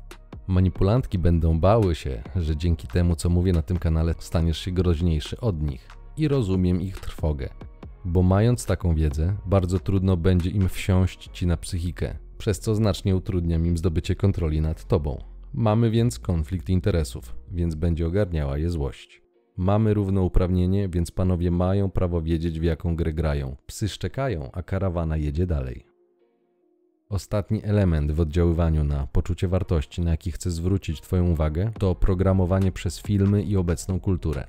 Manipulantki 0.47 1.17
będą 1.17 1.59
bały 1.59 1.95
się, 1.95 2.23
że 2.35 2.57
dzięki 2.57 2.87
temu, 2.87 3.15
co 3.15 3.29
mówię 3.29 3.53
na 3.53 3.61
tym 3.61 3.79
kanale, 3.79 4.15
staniesz 4.19 4.57
się 4.57 4.71
groźniejszy 4.71 5.39
od 5.39 5.61
nich. 5.61 5.87
I 6.17 6.27
rozumiem 6.27 6.81
ich 6.81 6.99
trwogę. 6.99 7.49
Bo 8.05 8.23
mając 8.23 8.65
taką 8.65 8.95
wiedzę, 8.95 9.35
bardzo 9.45 9.79
trudno 9.79 10.17
będzie 10.17 10.49
im 10.49 10.69
wsiąść 10.69 11.29
ci 11.33 11.47
na 11.47 11.57
psychikę, 11.57 12.28
przez 12.39 12.59
co 12.59 12.75
znacznie 12.75 13.15
utrudniam 13.15 13.65
im 13.65 13.77
zdobycie 13.77 14.15
kontroli 14.15 14.61
nad 14.61 14.87
tobą. 14.87 15.23
Mamy 15.53 15.91
więc 15.91 16.19
konflikt 16.19 16.69
interesów, 16.69 17.35
więc 17.51 17.75
będzie 17.75 18.07
ogarniała 18.07 18.57
je 18.57 18.69
złość. 18.69 19.21
Mamy 19.57 19.93
równouprawnienie, 19.93 20.89
więc 20.89 21.11
panowie 21.11 21.51
mają 21.51 21.89
prawo 21.91 22.21
wiedzieć, 22.21 22.59
w 22.59 22.63
jaką 22.63 22.95
grę 22.95 23.13
grają. 23.13 23.55
Psy 23.65 23.89
szczekają, 23.89 24.51
a 24.51 24.63
karawana 24.63 25.17
jedzie 25.17 25.47
dalej. 25.47 25.85
Ostatni 27.09 27.63
element 27.63 28.11
w 28.11 28.19
oddziaływaniu 28.19 28.83
na 28.83 29.07
poczucie 29.07 29.47
wartości, 29.47 30.01
na 30.01 30.11
jaki 30.11 30.31
chcę 30.31 30.51
zwrócić 30.51 31.01
Twoją 31.01 31.31
uwagę, 31.31 31.71
to 31.79 31.95
programowanie 31.95 32.71
przez 32.71 33.01
filmy 33.01 33.43
i 33.43 33.57
obecną 33.57 33.99
kulturę. 33.99 34.47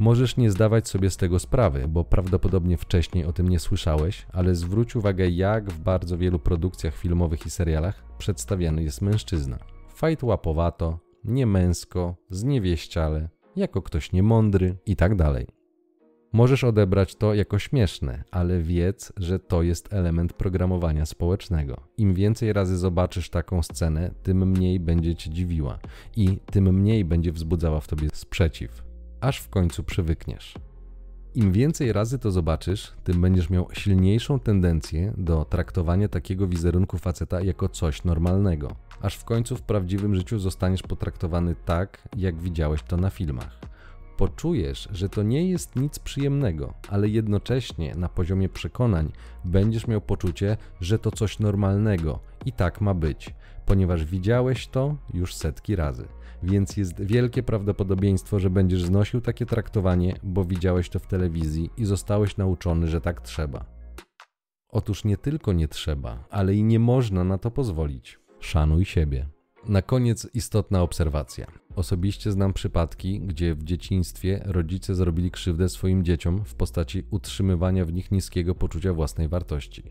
Możesz 0.00 0.36
nie 0.36 0.50
zdawać 0.50 0.88
sobie 0.88 1.10
z 1.10 1.16
tego 1.16 1.38
sprawy, 1.38 1.88
bo 1.88 2.04
prawdopodobnie 2.04 2.76
wcześniej 2.76 3.24
o 3.24 3.32
tym 3.32 3.48
nie 3.48 3.58
słyszałeś, 3.58 4.26
ale 4.32 4.54
zwróć 4.54 4.96
uwagę, 4.96 5.28
jak 5.28 5.70
w 5.70 5.80
bardzo 5.80 6.18
wielu 6.18 6.38
produkcjach 6.38 6.96
filmowych 6.96 7.46
i 7.46 7.50
serialach 7.50 8.04
przedstawiany 8.18 8.82
jest 8.82 9.02
mężczyzna. 9.02 9.58
Fajt 9.94 10.22
łapowato, 10.22 10.98
niemęsko, 11.24 12.16
zniewieściale, 12.30 13.28
jako 13.56 13.82
ktoś 13.82 14.12
niemądry 14.12 14.76
i 14.86 14.96
tak 14.96 15.14
dalej. 15.14 15.46
Możesz 16.32 16.64
odebrać 16.64 17.14
to 17.14 17.34
jako 17.34 17.58
śmieszne, 17.58 18.24
ale 18.30 18.62
wiedz, 18.62 19.12
że 19.16 19.38
to 19.38 19.62
jest 19.62 19.92
element 19.92 20.32
programowania 20.32 21.06
społecznego. 21.06 21.80
Im 21.96 22.14
więcej 22.14 22.52
razy 22.52 22.78
zobaczysz 22.78 23.30
taką 23.30 23.62
scenę, 23.62 24.10
tym 24.22 24.50
mniej 24.50 24.80
będzie 24.80 25.14
cię 25.14 25.30
dziwiła 25.30 25.78
i 26.16 26.38
tym 26.46 26.74
mniej 26.74 27.04
będzie 27.04 27.32
wzbudzała 27.32 27.80
w 27.80 27.88
tobie 27.88 28.08
sprzeciw 28.12 28.89
aż 29.20 29.40
w 29.40 29.48
końcu 29.48 29.84
przywykniesz. 29.84 30.54
Im 31.34 31.52
więcej 31.52 31.92
razy 31.92 32.18
to 32.18 32.30
zobaczysz, 32.30 32.92
tym 33.04 33.20
będziesz 33.20 33.50
miał 33.50 33.68
silniejszą 33.72 34.40
tendencję 34.40 35.12
do 35.16 35.44
traktowania 35.44 36.08
takiego 36.08 36.46
wizerunku 36.46 36.98
faceta 36.98 37.40
jako 37.40 37.68
coś 37.68 38.04
normalnego, 38.04 38.76
aż 39.00 39.16
w 39.16 39.24
końcu 39.24 39.56
w 39.56 39.62
prawdziwym 39.62 40.14
życiu 40.14 40.38
zostaniesz 40.38 40.82
potraktowany 40.82 41.56
tak, 41.64 42.08
jak 42.16 42.40
widziałeś 42.40 42.82
to 42.82 42.96
na 42.96 43.10
filmach. 43.10 43.58
Poczujesz, 44.16 44.88
że 44.92 45.08
to 45.08 45.22
nie 45.22 45.50
jest 45.50 45.76
nic 45.76 45.98
przyjemnego, 45.98 46.74
ale 46.88 47.08
jednocześnie 47.08 47.94
na 47.94 48.08
poziomie 48.08 48.48
przekonań 48.48 49.12
będziesz 49.44 49.86
miał 49.86 50.00
poczucie, 50.00 50.56
że 50.80 50.98
to 50.98 51.10
coś 51.10 51.38
normalnego 51.38 52.18
i 52.46 52.52
tak 52.52 52.80
ma 52.80 52.94
być, 52.94 53.34
ponieważ 53.66 54.04
widziałeś 54.04 54.66
to 54.66 54.96
już 55.14 55.34
setki 55.34 55.76
razy 55.76 56.08
więc 56.42 56.76
jest 56.76 57.02
wielkie 57.02 57.42
prawdopodobieństwo, 57.42 58.38
że 58.38 58.50
będziesz 58.50 58.84
znosił 58.84 59.20
takie 59.20 59.46
traktowanie, 59.46 60.16
bo 60.22 60.44
widziałeś 60.44 60.88
to 60.88 60.98
w 60.98 61.06
telewizji 61.06 61.70
i 61.76 61.84
zostałeś 61.84 62.36
nauczony, 62.36 62.88
że 62.88 63.00
tak 63.00 63.20
trzeba. 63.20 63.64
Otóż 64.68 65.04
nie 65.04 65.16
tylko 65.16 65.52
nie 65.52 65.68
trzeba, 65.68 66.24
ale 66.30 66.54
i 66.54 66.64
nie 66.64 66.78
można 66.78 67.24
na 67.24 67.38
to 67.38 67.50
pozwolić. 67.50 68.18
Szanuj 68.40 68.84
siebie. 68.84 69.26
Na 69.68 69.82
koniec 69.82 70.28
istotna 70.34 70.82
obserwacja. 70.82 71.46
Osobiście 71.76 72.32
znam 72.32 72.52
przypadki, 72.52 73.20
gdzie 73.20 73.54
w 73.54 73.64
dzieciństwie 73.64 74.42
rodzice 74.44 74.94
zrobili 74.94 75.30
krzywdę 75.30 75.68
swoim 75.68 76.04
dzieciom 76.04 76.44
w 76.44 76.54
postaci 76.54 77.04
utrzymywania 77.10 77.84
w 77.84 77.92
nich 77.92 78.10
niskiego 78.10 78.54
poczucia 78.54 78.92
własnej 78.92 79.28
wartości. 79.28 79.82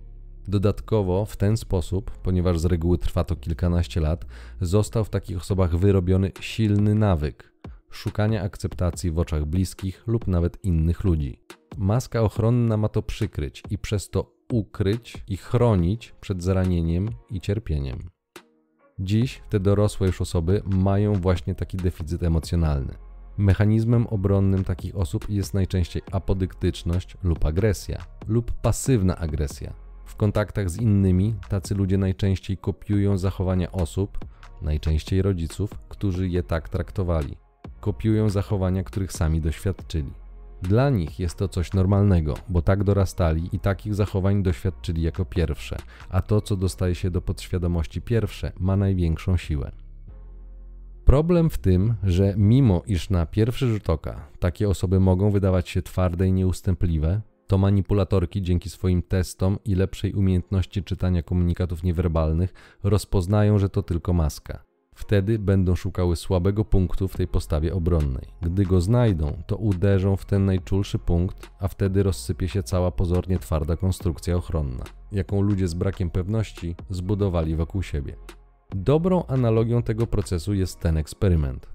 Dodatkowo 0.48 1.26
w 1.26 1.38
ten 1.38 1.58
sposób, 1.58 2.12
ponieważ 2.12 2.60
z 2.60 2.66
reguły 2.66 2.98
trwa 2.98 3.24
to 3.24 3.36
kilkanaście 3.36 4.02
lat, 4.02 4.26
został 4.62 5.04
w 5.04 5.10
takich 5.10 5.38
osobach 5.38 5.76
wyrobiony 5.76 6.32
silny 6.40 6.96
nawyk 6.96 7.50
szukania 7.92 8.44
akceptacji 8.44 9.12
w 9.12 9.20
oczach 9.20 9.46
bliskich 9.46 10.04
lub 10.08 10.28
nawet 10.28 10.66
innych 10.66 11.04
ludzi. 11.04 11.42
Maska 11.78 12.22
ochronna 12.22 12.78
ma 12.78 12.90
to 12.90 13.02
przykryć 13.02 13.64
i 13.70 13.78
przez 13.78 14.10
to 14.10 14.32
ukryć 14.52 15.24
i 15.28 15.38
chronić 15.38 16.14
przed 16.22 16.44
zranieniem 16.44 17.10
i 17.30 17.42
cierpieniem. 17.42 18.00
Dziś 19.00 19.42
te 19.50 19.60
dorosłe 19.60 20.08
już 20.08 20.22
osoby 20.22 20.62
mają 20.66 21.14
właśnie 21.14 21.56
taki 21.56 21.78
deficyt 21.78 22.24
emocjonalny. 22.24 22.94
Mechanizmem 23.38 24.08
obronnym 24.08 24.64
takich 24.64 24.96
osób 24.96 25.30
jest 25.30 25.54
najczęściej 25.54 26.02
apodyktyczność 26.12 27.18
lub 27.24 27.46
agresja, 27.46 27.98
lub 28.28 28.52
pasywna 28.52 29.18
agresja, 29.18 29.74
w 30.10 30.16
kontaktach 30.16 30.70
z 30.70 30.82
innymi 30.82 31.36
tacy 31.50 31.76
ludzie 31.76 31.98
najczęściej 31.98 32.58
kopiują 32.58 33.18
zachowania 33.18 33.72
osób, 33.72 34.18
najczęściej 34.62 35.22
rodziców, 35.22 35.70
którzy 35.90 36.30
je 36.30 36.44
tak 36.44 36.70
traktowali. 36.70 37.38
Kopiują 37.80 38.30
zachowania, 38.30 38.84
których 38.84 39.12
sami 39.12 39.42
doświadczyli. 39.42 40.14
Dla 40.62 40.90
nich 40.90 41.20
jest 41.20 41.38
to 41.38 41.48
coś 41.48 41.74
normalnego, 41.74 42.34
bo 42.50 42.62
tak 42.62 42.84
dorastali 42.84 43.50
i 43.52 43.60
takich 43.60 43.96
zachowań 43.96 44.44
doświadczyli 44.44 45.02
jako 45.02 45.26
pierwsze, 45.26 45.78
a 46.10 46.22
to, 46.22 46.42
co 46.42 46.56
dostaje 46.56 46.96
się 46.96 47.12
do 47.12 47.22
podświadomości 47.22 48.02
pierwsze, 48.02 48.52
ma 48.60 48.78
największą 48.78 49.38
siłę. 49.38 49.72
Problem 51.06 51.50
w 51.50 51.58
tym, 51.58 51.96
że 52.04 52.34
mimo 52.38 52.82
iż 52.86 53.10
na 53.10 53.26
pierwszy 53.26 53.68
rzut 53.68 53.90
oka 53.90 54.28
takie 54.40 54.70
osoby 54.70 55.00
mogą 55.00 55.32
wydawać 55.32 55.70
się 55.70 55.82
twarde 55.82 56.28
i 56.28 56.32
nieustępliwe, 56.32 57.22
to 57.50 57.58
manipulatorki 57.58 58.42
dzięki 58.42 58.70
swoim 58.70 59.02
testom 59.02 59.58
i 59.66 59.76
lepszej 59.76 60.14
umiejętności 60.14 60.84
czytania 60.84 61.24
komunikatów 61.24 61.84
niewerbalnych 61.84 62.54
rozpoznają, 62.84 63.58
że 63.58 63.70
to 63.70 63.84
tylko 63.84 64.14
maska. 64.14 64.64
Wtedy 64.96 65.40
będą 65.40 65.76
szukały 65.76 66.16
słabego 66.16 66.66
punktu 66.66 67.08
w 67.08 67.18
tej 67.18 67.28
postawie 67.28 67.74
obronnej. 67.74 68.28
Gdy 68.42 68.66
go 68.66 68.82
znajdą, 68.82 69.34
to 69.48 69.56
uderzą 69.56 70.16
w 70.16 70.26
ten 70.26 70.46
najczulszy 70.46 71.00
punkt, 71.00 71.50
a 71.60 71.68
wtedy 71.68 72.04
rozsypie 72.04 72.48
się 72.48 72.64
cała 72.64 72.92
pozornie 72.92 73.40
twarda 73.40 73.76
konstrukcja 73.76 74.36
ochronna, 74.36 74.84
jaką 75.12 75.42
ludzie 75.42 75.68
z 75.68 75.74
brakiem 75.74 76.10
pewności 76.10 76.76
zbudowali 76.90 77.56
wokół 77.56 77.84
siebie. 77.84 78.16
Dobrą 78.76 79.24
analogią 79.28 79.84
tego 79.84 80.08
procesu 80.08 80.54
jest 80.54 80.80
ten 80.80 80.98
eksperyment. 80.98 81.68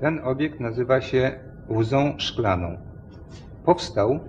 Ten 0.00 0.20
obiekt 0.24 0.60
nazywa 0.60 1.00
się 1.00 1.40
łzą 1.68 2.14
szklaną. 2.18 2.87
Powstał 3.68 4.20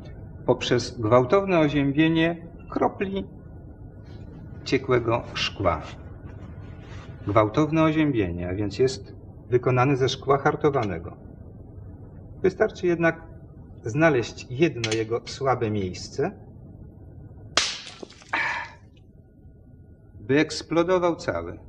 poprzez 0.45 0.99
gwałtowne 0.99 1.59
oziębienie 1.59 2.47
kropli 2.69 3.27
ciekłego 4.65 5.23
szkła. 5.33 5.81
Gwałtowne 7.27 7.83
oziębienie, 7.83 8.49
a 8.49 8.53
więc 8.53 8.79
jest 8.79 9.15
wykonany 9.49 9.97
ze 9.97 10.09
szkła 10.09 10.37
hartowanego. 10.37 11.17
Wystarczy 12.41 12.87
jednak 12.87 13.21
znaleźć 13.83 14.47
jedno 14.49 14.91
jego 14.91 15.21
słabe 15.25 15.71
miejsce, 15.71 16.31
by 20.19 20.39
eksplodował 20.39 21.15
cały. 21.15 21.59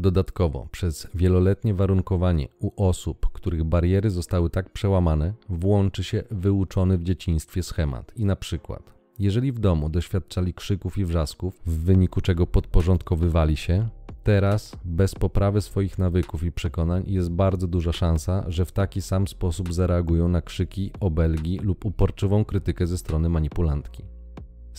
Dodatkowo, 0.00 0.68
przez 0.70 1.08
wieloletnie 1.14 1.74
warunkowanie 1.74 2.48
u 2.58 2.84
osób, 2.84 3.26
których 3.32 3.64
bariery 3.64 4.10
zostały 4.10 4.50
tak 4.50 4.72
przełamane, 4.72 5.32
włączy 5.48 6.04
się 6.04 6.22
wyuczony 6.30 6.98
w 6.98 7.02
dzieciństwie 7.02 7.62
schemat 7.62 8.12
i 8.16 8.24
na 8.24 8.36
przykład, 8.36 8.94
jeżeli 9.18 9.52
w 9.52 9.58
domu 9.58 9.88
doświadczali 9.88 10.54
krzyków 10.54 10.98
i 10.98 11.04
wrzasków, 11.04 11.54
w 11.66 11.84
wyniku 11.84 12.20
czego 12.20 12.46
podporządkowywali 12.46 13.56
się, 13.56 13.88
teraz, 14.22 14.76
bez 14.84 15.14
poprawy 15.14 15.60
swoich 15.60 15.98
nawyków 15.98 16.44
i 16.44 16.52
przekonań, 16.52 17.04
jest 17.06 17.30
bardzo 17.30 17.66
duża 17.66 17.92
szansa, 17.92 18.44
że 18.48 18.64
w 18.64 18.72
taki 18.72 19.02
sam 19.02 19.28
sposób 19.28 19.74
zareagują 19.74 20.28
na 20.28 20.42
krzyki, 20.42 20.90
obelgi 21.00 21.58
lub 21.58 21.84
uporczywą 21.84 22.44
krytykę 22.44 22.86
ze 22.86 22.98
strony 22.98 23.28
manipulantki. 23.28 24.19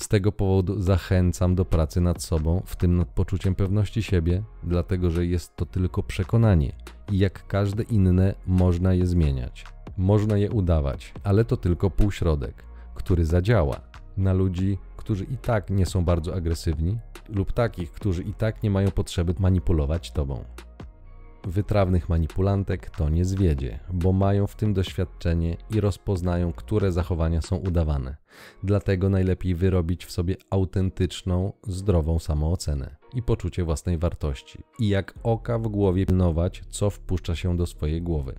Z 0.02 0.08
tego 0.08 0.32
powodu 0.32 0.82
zachęcam 0.82 1.56
do 1.56 1.66
pracy 1.66 2.02
nad 2.02 2.24
sobą, 2.24 2.62
w 2.66 2.76
tym 2.76 2.98
nad 2.98 3.08
poczuciem 3.08 3.56
pewności 3.56 4.04
siebie, 4.04 4.44
dlatego 4.64 5.12
że 5.12 5.26
jest 5.26 5.56
to 5.56 5.66
tylko 5.66 6.04
przekonanie 6.04 6.76
i 7.12 7.18
jak 7.18 7.48
każde 7.48 7.84
inne 7.84 8.36
można 8.48 8.94
je 8.94 9.08
zmieniać. 9.08 9.66
Można 9.98 10.38
je 10.38 10.52
udawać, 10.52 11.14
ale 11.24 11.46
to 11.46 11.58
tylko 11.58 11.90
półśrodek, 11.90 12.64
który 12.96 13.26
zadziała 13.26 13.82
na 14.18 14.34
ludzi, 14.34 14.78
którzy 14.98 15.24
i 15.24 15.38
tak 15.38 15.70
nie 15.70 15.86
są 15.86 16.06
bardzo 16.06 16.36
agresywni, 16.36 16.98
lub 17.30 17.52
takich, 17.52 17.92
którzy 17.92 18.24
i 18.24 18.34
tak 18.34 18.64
nie 18.64 18.72
mają 18.72 18.92
potrzeby 18.92 19.34
manipulować 19.40 20.12
tobą. 20.12 20.44
Wytrawnych 21.44 22.10
manipulantek 22.10 22.90
to 22.90 23.10
nie 23.10 23.26
zwiedzie, 23.26 23.80
bo 23.94 24.14
mają 24.14 24.48
w 24.48 24.56
tym 24.56 24.74
doświadczenie 24.74 25.58
i 25.76 25.82
rozpoznają, 25.82 26.54
które 26.54 26.92
zachowania 26.92 27.42
są 27.42 27.56
udawane. 27.56 28.16
Dlatego 28.64 29.10
najlepiej 29.10 29.56
wyrobić 29.56 30.06
w 30.06 30.12
sobie 30.12 30.36
autentyczną, 30.50 31.54
zdrową 31.68 32.20
samoocenę 32.20 32.96
i 33.14 33.24
poczucie 33.24 33.64
własnej 33.64 33.98
wartości. 33.98 34.64
I 34.80 34.90
jak 34.90 35.14
oka 35.24 35.60
w 35.60 35.68
głowie 35.68 36.06
pilnować, 36.06 36.64
co 36.70 36.90
wpuszcza 36.90 37.36
się 37.36 37.58
do 37.58 37.66
swojej 37.66 38.02
głowy. 38.02 38.36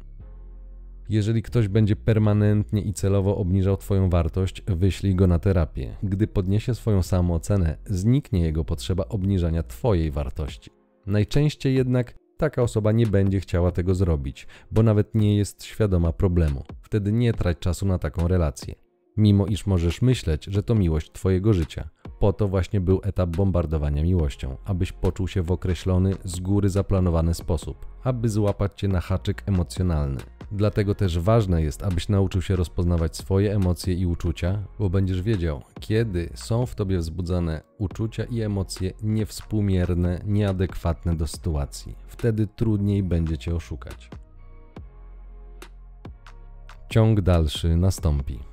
Jeżeli 1.09 1.43
ktoś 1.43 1.69
będzie 1.69 1.97
permanentnie 1.97 2.83
i 2.83 2.93
celowo 2.93 3.37
obniżał 3.37 3.77
Twoją 3.77 4.11
wartość, 4.11 4.63
wyślij 4.67 5.15
go 5.15 5.27
na 5.27 5.39
terapię. 5.39 5.97
Gdy 6.03 6.27
podniesie 6.27 6.75
swoją 6.75 7.03
samoocenę, 7.03 7.77
zniknie 7.87 8.41
jego 8.41 8.65
potrzeba 8.65 9.05
obniżania 9.09 9.63
Twojej 9.63 10.11
wartości. 10.11 10.71
Najczęściej 11.07 11.75
jednak 11.75 12.22
taka 12.43 12.63
osoba 12.63 12.93
nie 12.93 13.07
będzie 13.07 13.41
chciała 13.41 13.73
tego 13.73 13.95
zrobić, 13.95 14.47
bo 14.71 14.83
nawet 14.83 15.15
nie 15.15 15.37
jest 15.37 15.65
świadoma 15.65 16.13
problemu. 16.13 16.65
Wtedy 16.81 17.13
nie 17.13 17.33
trać 17.33 17.59
czasu 17.59 17.87
na 17.87 17.99
taką 17.99 18.29
relację. 18.29 18.75
Mimo 19.17 19.47
iż 19.47 19.67
możesz 19.67 20.03
myśleć, 20.03 20.45
że 20.45 20.63
to 20.63 20.75
miłość 20.75 21.13
Twojego 21.13 21.53
życia. 21.53 21.89
Po 22.19 22.33
to 22.33 22.49
właśnie 22.49 22.81
był 22.81 23.01
etap 23.05 23.31
bombardowania 23.31 24.03
miłością, 24.03 24.57
abyś 24.65 24.93
poczuł 24.93 25.29
się 25.29 25.43
w 25.43 25.53
określony, 25.53 26.15
z 26.25 26.41
góry 26.41 26.69
zaplanowany 26.69 27.35
sposób, 27.35 27.87
aby 28.05 28.29
złapać 28.29 28.73
Cię 28.81 28.89
na 28.89 29.01
haczyk 29.01 29.43
emocjonalny. 29.47 30.21
Dlatego 30.55 30.95
też 30.95 31.19
ważne 31.19 31.63
jest, 31.63 31.83
abyś 31.83 32.09
nauczył 32.09 32.43
się 32.43 32.57
rozpoznawać 32.57 33.17
swoje 33.17 33.55
emocje 33.55 33.95
i 33.95 34.07
uczucia, 34.07 34.59
bo 34.79 34.91
będziesz 34.91 35.23
wiedział, 35.23 35.63
kiedy 35.81 36.31
są 36.35 36.67
w 36.67 36.75
tobie 36.75 36.99
wzbudzane 36.99 37.63
uczucia 37.79 38.25
i 38.25 38.41
emocje 38.41 38.93
niewspółmierne, 39.03 40.21
nieadekwatne 40.27 41.17
do 41.17 41.27
sytuacji. 41.27 41.95
Wtedy 42.07 42.47
trudniej 42.47 43.03
będzie 43.03 43.39
cię 43.39 43.55
oszukać. 43.55 44.11
Ciąg 46.89 47.21
dalszy 47.21 47.77
nastąpi. 47.77 48.52